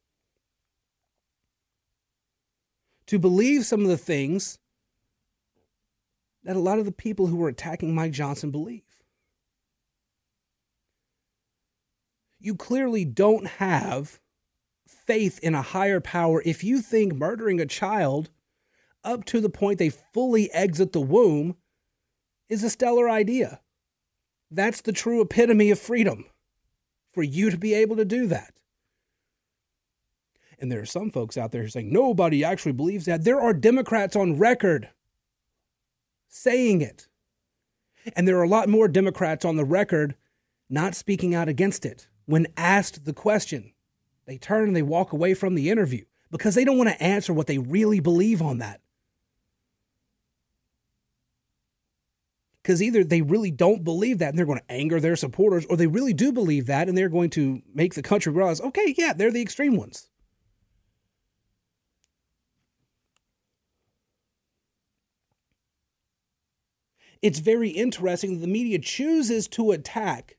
to 3.07 3.21
believe 3.21 3.65
some 3.65 3.83
of 3.83 3.89
the 3.89 3.97
things 3.97 4.59
that 6.45 6.57
a 6.57 6.61
lot 6.61 6.79
of 6.79 6.85
the 6.85 6.93
people 6.93 7.27
who 7.27 7.37
were 7.37 7.49
attacking 7.49 7.95
Mike 7.95 8.13
Johnson 8.13 8.51
believe. 8.51 8.83
You 12.39 12.57
clearly 12.57 13.05
don't 13.05 13.47
have 13.47 14.21
faith 14.87 15.39
in 15.41 15.55
a 15.55 15.63
higher 15.63 16.01
power 16.01 16.43
if 16.45 16.65
you 16.65 16.81
think 16.81 17.15
murdering 17.15 17.61
a 17.61 17.67
child 17.67 18.31
up 19.05 19.25
to 19.27 19.41
the 19.41 19.49
point 19.49 19.79
they 19.79 19.91
fully 19.91 20.53
exit 20.53 20.93
the 20.93 21.01
womb 21.01 21.57
is 22.49 22.63
a 22.63 22.71
stellar 22.71 23.09
idea. 23.09 23.61
That's 24.51 24.81
the 24.81 24.93
true 24.93 25.21
epitome 25.21 25.71
of 25.71 25.79
freedom 25.79 26.27
for 27.13 27.23
you 27.23 27.51
to 27.51 27.57
be 27.57 27.75
able 27.75 27.97
to 27.97 28.05
do 28.05 28.27
that. 28.27 28.55
And 30.59 30.71
there 30.71 30.81
are 30.81 30.87
some 30.87 31.11
folks 31.11 31.37
out 31.37 31.51
there 31.51 31.63
who 31.63 31.69
saying 31.69 31.93
nobody 31.93 32.45
actually 32.45 32.73
believes 32.73 33.07
that. 33.07 33.25
There 33.25 33.41
are 33.41 33.53
Democrats 33.53 34.15
on 34.15 34.39
record 34.39 34.91
saying 36.33 36.81
it. 36.81 37.09
And 38.17 38.27
there 38.27 38.39
are 38.39 38.43
a 38.43 38.49
lot 38.49 38.69
more 38.69 38.89
Democrats 38.89 39.45
on 39.45 39.57
the 39.57 39.65
record 39.65 40.17
not 40.69 40.95
speaking 40.95 41.35
out 41.35 41.49
against 41.49 41.85
it 41.85 42.09
when 42.25 42.47
asked 42.57 43.05
the 43.05 43.13
question. 43.13 43.73
They 44.27 44.39
turn 44.39 44.69
and 44.69 44.77
they 44.77 44.83
walk 44.83 45.13
away 45.13 45.35
from 45.35 45.55
the 45.55 45.69
interview 45.71 46.05
because 46.31 46.55
they 46.55 46.65
don't 46.65 46.79
want 46.79 46.89
to 46.89 47.03
answer 47.03 47.33
what 47.33 47.47
they 47.47 47.59
really 47.59 48.01
believe 48.01 48.41
on 48.41 48.59
that. 48.59 48.81
Because 52.63 52.83
either 52.83 53.05
they 53.05 53.23
really 53.23 53.51
don't 53.51 53.85
believe 53.85 54.19
that 54.19 54.31
and 54.31 54.39
they're 54.39 54.47
going 54.47 54.61
to 54.61 54.73
anger 54.73 55.01
their 55.01 55.17
supporters, 55.17 55.67
or 55.67 55.77
they 55.77 55.89
really 55.89 56.15
do 56.15 56.33
believe 56.33 56.67
that 56.67 56.89
and 56.89 56.97
they're 56.97 57.09
going 57.09 57.31
to 57.31 57.61
make 57.75 57.95
the 57.95 58.03
country 58.03 58.33
realize, 58.33 58.61
okay, 58.61 58.95
yeah, 58.97 59.13
they're 59.13 59.33
the 59.33 59.43
extreme 59.43 59.77
ones. 59.77 60.09
It's 67.23 67.39
very 67.39 67.71
interesting 67.71 68.35
that 68.35 68.41
the 68.41 68.53
media 68.53 68.79
chooses 68.79 69.49
to 69.49 69.71
attack 69.71 70.37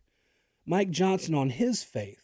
Mike 0.66 0.92
Johnson 0.92 1.34
on 1.34 1.50
his 1.50 1.84
faith 1.84 2.24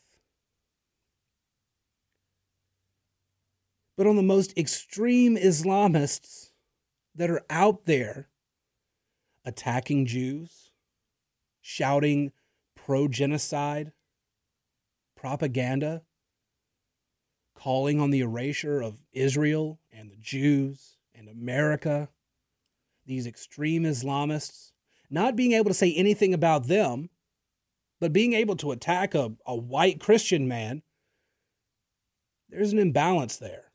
but 3.99 4.07
on 4.07 4.15
the 4.15 4.23
most 4.23 4.57
extreme 4.57 5.35
Islamists 5.35 6.51
that 7.13 7.29
are 7.29 7.43
out 7.49 7.83
there 7.83 8.29
attacking 9.43 10.05
Jews, 10.05 10.71
shouting 11.59 12.31
pro 12.77 13.09
genocide, 13.09 13.91
propaganda, 15.17 16.03
calling 17.53 17.99
on 17.99 18.09
the 18.09 18.21
erasure 18.21 18.81
of 18.81 19.03
Israel 19.11 19.81
and 19.91 20.09
the 20.09 20.15
Jews 20.15 20.95
and 21.13 21.27
America. 21.27 22.07
These 23.09 23.25
extreme 23.25 23.85
Islamists, 23.85 24.71
not 25.09 25.35
being 25.35 25.53
able 25.53 25.71
to 25.71 25.73
say 25.73 25.91
anything 25.95 26.31
about 26.31 26.67
them, 26.67 27.09
but 27.99 28.13
being 28.13 28.33
able 28.33 28.55
to 28.57 28.71
attack 28.71 29.15
a, 29.15 29.33
a 29.47 29.55
white 29.55 29.99
Christian 29.99 30.47
man, 30.47 30.83
there's 32.49 32.71
an 32.71 32.77
imbalance 32.77 33.37
there. 33.37 33.71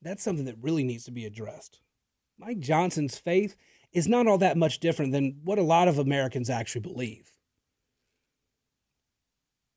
that's 0.00 0.22
something 0.22 0.46
that 0.46 0.56
really 0.62 0.82
needs 0.82 1.04
to 1.04 1.10
be 1.10 1.26
addressed. 1.26 1.80
Mike 2.38 2.60
Johnson's 2.60 3.18
faith 3.18 3.54
is 3.92 4.08
not 4.08 4.26
all 4.26 4.38
that 4.38 4.56
much 4.56 4.78
different 4.78 5.12
than 5.12 5.40
what 5.44 5.58
a 5.58 5.62
lot 5.62 5.88
of 5.88 5.98
Americans 5.98 6.48
actually 6.48 6.80
believe. 6.80 7.32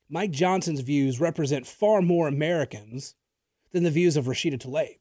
Mike 0.10 0.32
Johnson's 0.32 0.80
views 0.80 1.20
represent 1.20 1.68
far 1.68 2.02
more 2.02 2.28
Americans 2.28 3.16
than 3.74 3.84
the 3.84 3.92
views 3.92 4.16
of 4.16 4.26
Rashida 4.26 4.60
Tlaib. 4.60 5.00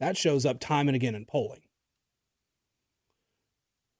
That 0.00 0.16
shows 0.16 0.44
up 0.44 0.58
time 0.58 0.88
and 0.88 0.96
again 0.96 1.14
in 1.14 1.26
polling. 1.26 1.60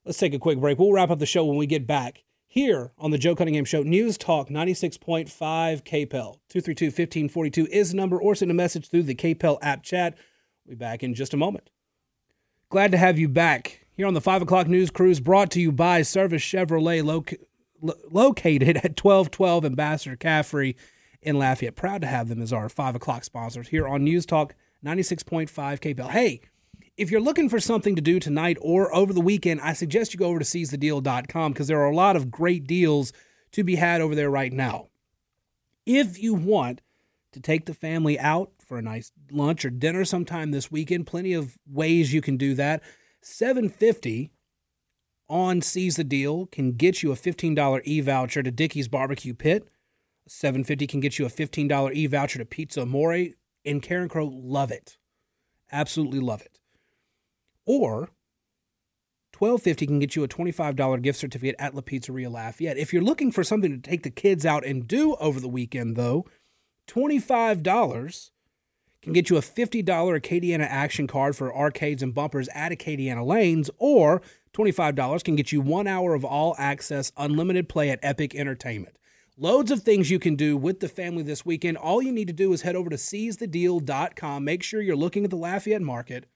Let's 0.04 0.18
take 0.18 0.34
a 0.34 0.38
quick 0.38 0.58
break. 0.58 0.78
We'll 0.78 0.92
wrap 0.92 1.10
up 1.10 1.18
the 1.18 1.26
show 1.26 1.44
when 1.44 1.58
we 1.58 1.66
get 1.66 1.86
back 1.86 2.24
here 2.46 2.92
on 2.98 3.10
the 3.10 3.18
Joe 3.18 3.36
Cunningham 3.36 3.66
Show. 3.66 3.82
News 3.82 4.16
Talk 4.16 4.48
96.5 4.48 5.28
KPEL. 5.28 6.38
232 6.48 6.86
1542 6.86 7.66
is 7.70 7.94
number, 7.94 8.20
or 8.20 8.34
send 8.34 8.50
a 8.50 8.54
message 8.54 8.88
through 8.88 9.04
the 9.04 9.14
KPEL 9.14 9.58
app 9.62 9.82
chat. 9.82 10.16
We'll 10.64 10.74
be 10.74 10.78
back 10.78 11.02
in 11.02 11.14
just 11.14 11.34
a 11.34 11.36
moment. 11.36 11.70
Glad 12.70 12.92
to 12.92 12.98
have 12.98 13.18
you 13.18 13.28
back 13.28 13.86
here 13.94 14.06
on 14.06 14.14
the 14.14 14.20
5 14.20 14.42
o'clock 14.42 14.66
news 14.68 14.90
cruise 14.90 15.20
brought 15.20 15.50
to 15.50 15.60
you 15.60 15.70
by 15.70 16.00
Service 16.00 16.42
Chevrolet, 16.42 17.04
lo- 17.04 17.94
located 18.10 18.78
at 18.78 18.98
1212 19.04 19.64
Ambassador 19.66 20.16
Caffrey 20.16 20.76
in 21.20 21.38
Lafayette. 21.38 21.76
Proud 21.76 22.00
to 22.00 22.06
have 22.06 22.28
them 22.28 22.40
as 22.40 22.54
our 22.54 22.70
5 22.70 22.94
o'clock 22.94 23.22
sponsors 23.24 23.68
here 23.68 23.86
on 23.86 24.02
News 24.02 24.24
Talk 24.24 24.54
96.5 24.84 25.50
KPEL. 25.50 26.10
Hey, 26.10 26.40
if 26.96 27.10
you're 27.10 27.20
looking 27.20 27.48
for 27.48 27.60
something 27.60 27.96
to 27.96 28.02
do 28.02 28.18
tonight 28.18 28.58
or 28.60 28.94
over 28.94 29.12
the 29.12 29.20
weekend, 29.20 29.60
I 29.60 29.72
suggest 29.72 30.12
you 30.12 30.18
go 30.18 30.26
over 30.26 30.38
to 30.38 30.44
seizethedeal.com 30.44 31.52
because 31.52 31.68
there 31.68 31.80
are 31.80 31.90
a 31.90 31.94
lot 31.94 32.16
of 32.16 32.30
great 32.30 32.66
deals 32.66 33.12
to 33.52 33.64
be 33.64 33.76
had 33.76 34.00
over 34.00 34.14
there 34.14 34.30
right 34.30 34.52
now. 34.52 34.88
If 35.86 36.22
you 36.22 36.34
want 36.34 36.82
to 37.32 37.40
take 37.40 37.66
the 37.66 37.74
family 37.74 38.18
out 38.18 38.52
for 38.58 38.78
a 38.78 38.82
nice 38.82 39.12
lunch 39.30 39.64
or 39.64 39.70
dinner 39.70 40.04
sometime 40.04 40.50
this 40.50 40.70
weekend, 40.70 41.06
plenty 41.06 41.32
of 41.32 41.58
ways 41.66 42.12
you 42.12 42.20
can 42.20 42.36
do 42.36 42.54
that. 42.54 42.82
750 43.22 44.30
on 45.28 45.62
Seize 45.62 45.96
the 45.96 46.04
Deal 46.04 46.46
can 46.46 46.72
get 46.72 47.02
you 47.02 47.12
a 47.12 47.16
$15 47.16 47.80
e-voucher 47.84 48.42
to 48.42 48.50
Dickey's 48.50 48.88
Barbecue 48.88 49.34
Pit. 49.34 49.68
750 50.26 50.86
can 50.86 51.00
get 51.00 51.18
you 51.18 51.26
a 51.26 51.30
$15 51.30 51.94
e-voucher 51.94 52.38
to 52.38 52.44
Pizza 52.44 52.82
Amore 52.82 53.28
and 53.64 53.82
Karen 53.82 54.08
Crow 54.08 54.26
love 54.26 54.70
it. 54.70 54.96
Absolutely 55.72 56.20
love 56.20 56.42
it. 56.42 56.58
Or 57.66 58.10
1250 59.38 59.86
can 59.86 59.98
get 59.98 60.16
you 60.16 60.24
a 60.24 60.28
$25 60.28 61.02
gift 61.02 61.18
certificate 61.18 61.56
at 61.58 61.74
La 61.74 61.80
Pizzeria 61.80 62.30
Lafayette. 62.30 62.76
If 62.76 62.92
you're 62.92 63.02
looking 63.02 63.32
for 63.32 63.42
something 63.42 63.70
to 63.70 63.90
take 63.90 64.02
the 64.02 64.10
kids 64.10 64.44
out 64.44 64.66
and 64.66 64.86
do 64.86 65.14
over 65.14 65.40
the 65.40 65.48
weekend, 65.48 65.96
though, 65.96 66.26
$25 66.88 68.30
can 69.02 69.12
get 69.14 69.30
you 69.30 69.38
a 69.38 69.40
$50 69.40 69.84
Acadiana 69.84 70.66
action 70.68 71.06
card 71.06 71.36
for 71.36 71.56
arcades 71.56 72.02
and 72.02 72.14
bumpers 72.14 72.48
at 72.54 72.72
Acadiana 72.72 73.24
Lanes, 73.24 73.70
or 73.78 74.20
$25 74.52 75.24
can 75.24 75.36
get 75.36 75.52
you 75.52 75.60
one 75.60 75.86
hour 75.86 76.12
of 76.14 76.24
all 76.24 76.54
access 76.58 77.12
unlimited 77.16 77.68
play 77.68 77.88
at 77.88 78.00
Epic 78.02 78.34
Entertainment. 78.34 78.96
Loads 79.42 79.70
of 79.70 79.82
things 79.82 80.10
you 80.10 80.18
can 80.18 80.36
do 80.36 80.54
with 80.54 80.80
the 80.80 80.88
family 80.88 81.22
this 81.22 81.46
weekend. 81.46 81.78
All 81.78 82.02
you 82.02 82.12
need 82.12 82.26
to 82.26 82.34
do 82.34 82.52
is 82.52 82.60
head 82.60 82.76
over 82.76 82.90
to 82.90 82.96
seizethedeal.com. 82.96 84.44
Make 84.44 84.62
sure 84.62 84.82
you're 84.82 84.94
looking 84.94 85.24
at 85.24 85.30
the 85.30 85.36
Lafayette 85.36 85.80
market. 85.80 86.26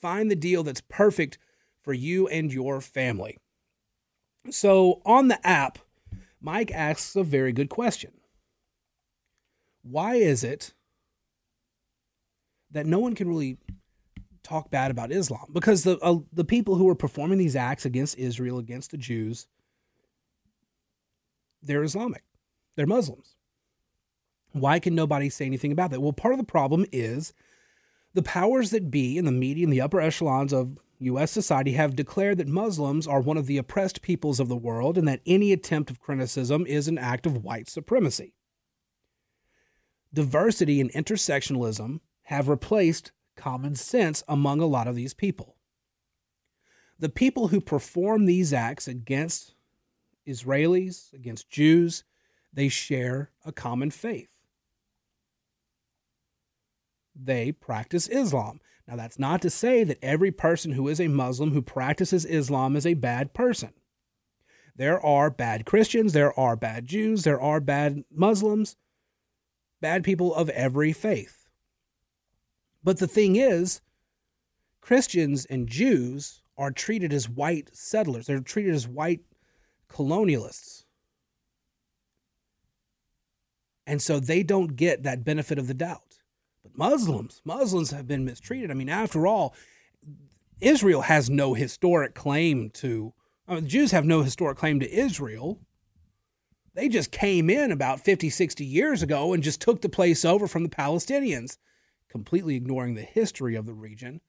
Find 0.00 0.30
the 0.30 0.36
deal 0.36 0.62
that's 0.62 0.80
perfect 0.80 1.38
for 1.82 1.92
you 1.92 2.28
and 2.28 2.52
your 2.52 2.80
family. 2.80 3.38
So, 4.48 5.02
on 5.04 5.26
the 5.26 5.44
app, 5.44 5.80
Mike 6.40 6.70
asks 6.70 7.16
a 7.16 7.24
very 7.24 7.52
good 7.52 7.68
question. 7.68 8.12
Why 9.82 10.14
is 10.14 10.44
it 10.44 10.72
that 12.70 12.86
no 12.86 13.00
one 13.00 13.16
can 13.16 13.28
really 13.28 13.58
talk 14.44 14.70
bad 14.70 14.92
about 14.92 15.10
Islam? 15.10 15.46
Because 15.52 15.82
the 15.82 15.98
uh, 15.98 16.18
the 16.32 16.44
people 16.44 16.76
who 16.76 16.88
are 16.88 16.94
performing 16.94 17.38
these 17.38 17.56
acts 17.56 17.84
against 17.84 18.16
Israel, 18.18 18.58
against 18.58 18.92
the 18.92 18.98
Jews, 18.98 19.48
they're 21.66 21.84
Islamic. 21.84 22.22
They're 22.76 22.86
Muslims. 22.86 23.36
Why 24.52 24.78
can 24.78 24.94
nobody 24.94 25.28
say 25.28 25.46
anything 25.46 25.72
about 25.72 25.90
that? 25.90 26.00
Well, 26.00 26.12
part 26.12 26.34
of 26.34 26.38
the 26.38 26.44
problem 26.44 26.86
is 26.92 27.32
the 28.14 28.22
powers 28.22 28.70
that 28.70 28.90
be 28.90 29.18
in 29.18 29.24
the 29.24 29.32
media 29.32 29.64
and 29.64 29.72
the 29.72 29.80
upper 29.80 30.00
echelons 30.00 30.52
of 30.52 30.78
U.S. 31.00 31.30
society 31.30 31.72
have 31.72 31.96
declared 31.96 32.38
that 32.38 32.46
Muslims 32.46 33.06
are 33.06 33.20
one 33.20 33.36
of 33.36 33.46
the 33.46 33.58
oppressed 33.58 34.00
peoples 34.00 34.38
of 34.38 34.48
the 34.48 34.56
world 34.56 34.96
and 34.96 35.08
that 35.08 35.20
any 35.26 35.52
attempt 35.52 35.90
of 35.90 36.00
criticism 36.00 36.64
is 36.66 36.86
an 36.86 36.98
act 36.98 37.26
of 37.26 37.42
white 37.42 37.68
supremacy. 37.68 38.34
Diversity 40.12 40.80
and 40.80 40.92
intersectionalism 40.92 41.98
have 42.24 42.48
replaced 42.48 43.10
common 43.36 43.74
sense 43.74 44.22
among 44.28 44.60
a 44.60 44.66
lot 44.66 44.86
of 44.86 44.94
these 44.94 45.14
people. 45.14 45.56
The 46.98 47.08
people 47.08 47.48
who 47.48 47.60
perform 47.60 48.24
these 48.24 48.52
acts 48.52 48.86
against 48.86 49.53
Israelis, 50.26 51.12
against 51.12 51.50
Jews, 51.50 52.04
they 52.52 52.68
share 52.68 53.30
a 53.44 53.52
common 53.52 53.90
faith. 53.90 54.30
They 57.14 57.52
practice 57.52 58.08
Islam. 58.08 58.60
Now, 58.86 58.96
that's 58.96 59.18
not 59.18 59.40
to 59.42 59.50
say 59.50 59.82
that 59.84 60.02
every 60.02 60.30
person 60.30 60.72
who 60.72 60.88
is 60.88 61.00
a 61.00 61.08
Muslim 61.08 61.52
who 61.52 61.62
practices 61.62 62.24
Islam 62.24 62.76
is 62.76 62.86
a 62.86 62.94
bad 62.94 63.32
person. 63.32 63.72
There 64.76 65.04
are 65.04 65.30
bad 65.30 65.64
Christians, 65.64 66.12
there 66.12 66.38
are 66.38 66.56
bad 66.56 66.86
Jews, 66.86 67.22
there 67.22 67.40
are 67.40 67.60
bad 67.60 68.04
Muslims, 68.10 68.76
bad 69.80 70.02
people 70.02 70.34
of 70.34 70.48
every 70.50 70.92
faith. 70.92 71.48
But 72.82 72.98
the 72.98 73.06
thing 73.06 73.36
is, 73.36 73.80
Christians 74.80 75.46
and 75.46 75.68
Jews 75.68 76.42
are 76.58 76.70
treated 76.70 77.12
as 77.12 77.28
white 77.28 77.74
settlers. 77.74 78.26
They're 78.26 78.40
treated 78.40 78.74
as 78.74 78.86
white 78.86 79.20
colonialists. 79.94 80.84
And 83.86 84.02
so 84.02 84.18
they 84.18 84.42
don't 84.42 84.76
get 84.76 85.02
that 85.02 85.24
benefit 85.24 85.58
of 85.58 85.68
the 85.68 85.74
doubt. 85.74 86.18
But 86.62 86.76
Muslims, 86.76 87.40
Muslims 87.44 87.90
have 87.90 88.08
been 88.08 88.24
mistreated. 88.24 88.70
I 88.70 88.74
mean, 88.74 88.88
after 88.88 89.26
all, 89.26 89.54
Israel 90.60 91.02
has 91.02 91.28
no 91.28 91.54
historic 91.54 92.14
claim 92.14 92.70
to, 92.70 93.12
I 93.46 93.54
mean, 93.54 93.64
the 93.64 93.70
Jews 93.70 93.90
have 93.92 94.06
no 94.06 94.22
historic 94.22 94.56
claim 94.56 94.80
to 94.80 94.90
Israel. 94.90 95.60
They 96.74 96.88
just 96.88 97.12
came 97.12 97.48
in 97.50 97.70
about 97.70 98.00
50, 98.00 98.30
60 98.30 98.64
years 98.64 99.02
ago 99.02 99.32
and 99.32 99.42
just 99.42 99.60
took 99.60 99.82
the 99.82 99.88
place 99.88 100.24
over 100.24 100.48
from 100.48 100.64
the 100.64 100.68
Palestinians, 100.68 101.58
completely 102.08 102.56
ignoring 102.56 102.94
the 102.94 103.02
history 103.02 103.54
of 103.54 103.66
the 103.66 103.74
region. 103.74 104.20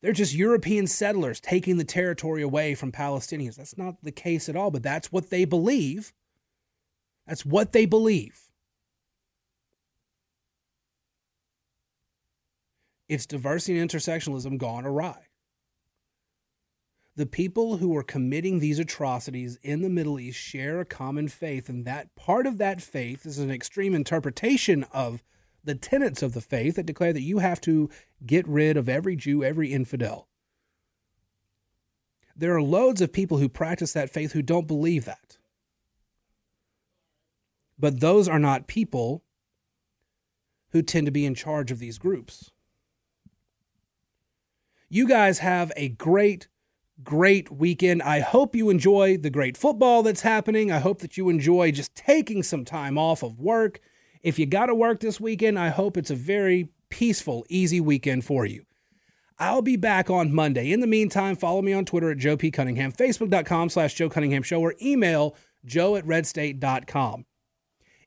They're 0.00 0.12
just 0.12 0.34
European 0.34 0.86
settlers 0.86 1.40
taking 1.40 1.76
the 1.76 1.84
territory 1.84 2.42
away 2.42 2.74
from 2.74 2.92
Palestinians. 2.92 3.56
That's 3.56 3.76
not 3.76 3.96
the 4.02 4.12
case 4.12 4.48
at 4.48 4.56
all, 4.56 4.70
but 4.70 4.82
that's 4.82 5.10
what 5.10 5.30
they 5.30 5.44
believe. 5.44 6.12
That's 7.26 7.44
what 7.44 7.72
they 7.72 7.84
believe. 7.84 8.48
It's 13.08 13.26
diversity 13.26 13.78
and 13.78 13.90
intersectionalism 13.90 14.58
gone 14.58 14.84
awry. 14.84 15.24
The 17.16 17.26
people 17.26 17.78
who 17.78 17.96
are 17.96 18.04
committing 18.04 18.60
these 18.60 18.78
atrocities 18.78 19.58
in 19.62 19.82
the 19.82 19.88
Middle 19.88 20.20
East 20.20 20.38
share 20.38 20.78
a 20.78 20.84
common 20.84 21.26
faith, 21.26 21.68
and 21.68 21.84
that 21.84 22.14
part 22.14 22.46
of 22.46 22.58
that 22.58 22.80
faith 22.80 23.26
is 23.26 23.40
an 23.40 23.50
extreme 23.50 23.92
interpretation 23.92 24.84
of 24.92 25.24
the 25.68 25.74
tenets 25.74 26.22
of 26.22 26.32
the 26.32 26.40
faith 26.40 26.76
that 26.76 26.86
declare 26.86 27.12
that 27.12 27.20
you 27.20 27.38
have 27.38 27.60
to 27.60 27.90
get 28.24 28.48
rid 28.48 28.76
of 28.76 28.88
every 28.88 29.14
Jew, 29.14 29.44
every 29.44 29.72
infidel. 29.72 30.26
There 32.34 32.54
are 32.54 32.62
loads 32.62 33.00
of 33.00 33.12
people 33.12 33.38
who 33.38 33.48
practice 33.48 33.92
that 33.92 34.10
faith 34.10 34.32
who 34.32 34.42
don't 34.42 34.66
believe 34.66 35.04
that. 35.04 35.36
But 37.78 38.00
those 38.00 38.28
are 38.28 38.38
not 38.38 38.66
people 38.66 39.24
who 40.70 40.82
tend 40.82 41.06
to 41.06 41.12
be 41.12 41.26
in 41.26 41.34
charge 41.34 41.70
of 41.70 41.78
these 41.78 41.98
groups. 41.98 42.50
You 44.88 45.06
guys 45.06 45.40
have 45.40 45.70
a 45.76 45.90
great, 45.90 46.48
great 47.02 47.52
weekend. 47.52 48.02
I 48.02 48.20
hope 48.20 48.56
you 48.56 48.70
enjoy 48.70 49.18
the 49.18 49.30
great 49.30 49.56
football 49.56 50.02
that's 50.02 50.22
happening. 50.22 50.72
I 50.72 50.78
hope 50.78 51.00
that 51.00 51.16
you 51.16 51.28
enjoy 51.28 51.72
just 51.72 51.94
taking 51.94 52.42
some 52.42 52.64
time 52.64 52.96
off 52.96 53.22
of 53.22 53.38
work 53.38 53.80
if 54.22 54.38
you 54.38 54.46
got 54.46 54.66
to 54.66 54.74
work 54.74 55.00
this 55.00 55.20
weekend, 55.20 55.58
I 55.58 55.68
hope 55.68 55.96
it's 55.96 56.10
a 56.10 56.16
very 56.16 56.68
peaceful, 56.90 57.44
easy 57.48 57.80
weekend 57.80 58.24
for 58.24 58.46
you. 58.46 58.64
I'll 59.38 59.62
be 59.62 59.76
back 59.76 60.10
on 60.10 60.34
Monday. 60.34 60.72
In 60.72 60.80
the 60.80 60.86
meantime, 60.86 61.36
follow 61.36 61.62
me 61.62 61.72
on 61.72 61.84
Twitter 61.84 62.10
at 62.10 62.18
Joe 62.18 62.36
P. 62.36 62.50
Cunningham, 62.50 62.92
Facebook.com 62.92 63.68
slash 63.68 63.94
Joe 63.94 64.08
Cunningham 64.08 64.42
Show, 64.42 64.60
or 64.60 64.74
email 64.82 65.36
joe 65.64 65.96
at 65.96 66.04
redstate.com. 66.04 67.24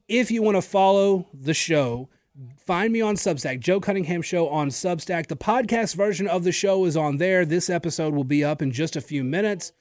If 0.08 0.30
you 0.30 0.42
want 0.42 0.58
to 0.58 0.62
follow 0.62 1.30
the 1.34 1.54
show, 1.54 2.10
find 2.66 2.92
me 2.92 3.00
on 3.00 3.16
Substack, 3.16 3.62
Joe 3.62 3.80
Cunningham 3.80 4.22
Show 4.22 4.50
on 4.50 4.70
Substack. 4.70 5.28
The 5.28 5.38
podcast 5.38 5.96
version 5.96 6.28
of 6.28 6.44
the 6.44 6.52
show 6.52 6.84
is 6.86 6.98
on 6.98 7.18
there. 7.18 7.46
This 7.46 7.70
episode 7.70 8.14
will 8.14 8.26
be 8.26 8.44
up 8.44 8.62
in 8.62 8.72
just 8.72 8.98
a 8.98 9.02
few 9.02 9.24
minutes. 9.24 9.72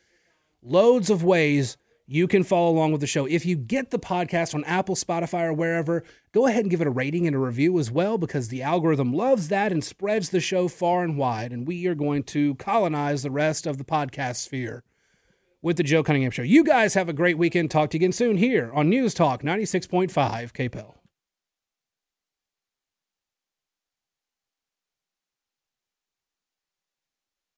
Loads 0.62 1.10
of 1.10 1.24
ways 1.24 1.76
you 2.12 2.26
can 2.26 2.42
follow 2.42 2.72
along 2.72 2.90
with 2.90 3.00
the 3.00 3.06
show. 3.06 3.24
If 3.24 3.46
you 3.46 3.54
get 3.54 3.90
the 3.90 3.98
podcast 3.98 4.52
on 4.52 4.64
Apple, 4.64 4.96
Spotify, 4.96 5.44
or 5.44 5.52
wherever, 5.52 6.02
go 6.32 6.48
ahead 6.48 6.62
and 6.62 6.70
give 6.70 6.80
it 6.80 6.88
a 6.88 6.90
rating 6.90 7.28
and 7.28 7.36
a 7.36 7.38
review 7.38 7.78
as 7.78 7.88
well 7.88 8.18
because 8.18 8.48
the 8.48 8.62
algorithm 8.62 9.12
loves 9.12 9.46
that 9.46 9.70
and 9.70 9.84
spreads 9.84 10.30
the 10.30 10.40
show 10.40 10.66
far 10.66 11.04
and 11.04 11.16
wide. 11.16 11.52
And 11.52 11.68
we 11.68 11.86
are 11.86 11.94
going 11.94 12.24
to 12.24 12.56
colonize 12.56 13.22
the 13.22 13.30
rest 13.30 13.64
of 13.64 13.78
the 13.78 13.84
podcast 13.84 14.36
sphere 14.36 14.82
with 15.62 15.76
the 15.76 15.84
Joe 15.84 16.02
Cunningham 16.02 16.32
Show. 16.32 16.42
You 16.42 16.64
guys 16.64 16.94
have 16.94 17.08
a 17.08 17.12
great 17.12 17.38
weekend. 17.38 17.70
Talk 17.70 17.90
to 17.90 17.96
you 17.96 18.00
again 18.00 18.12
soon 18.12 18.38
here 18.38 18.72
on 18.74 18.90
News 18.90 19.14
Talk 19.14 19.44
96.5 19.44 20.10
KPEL. 20.10 20.99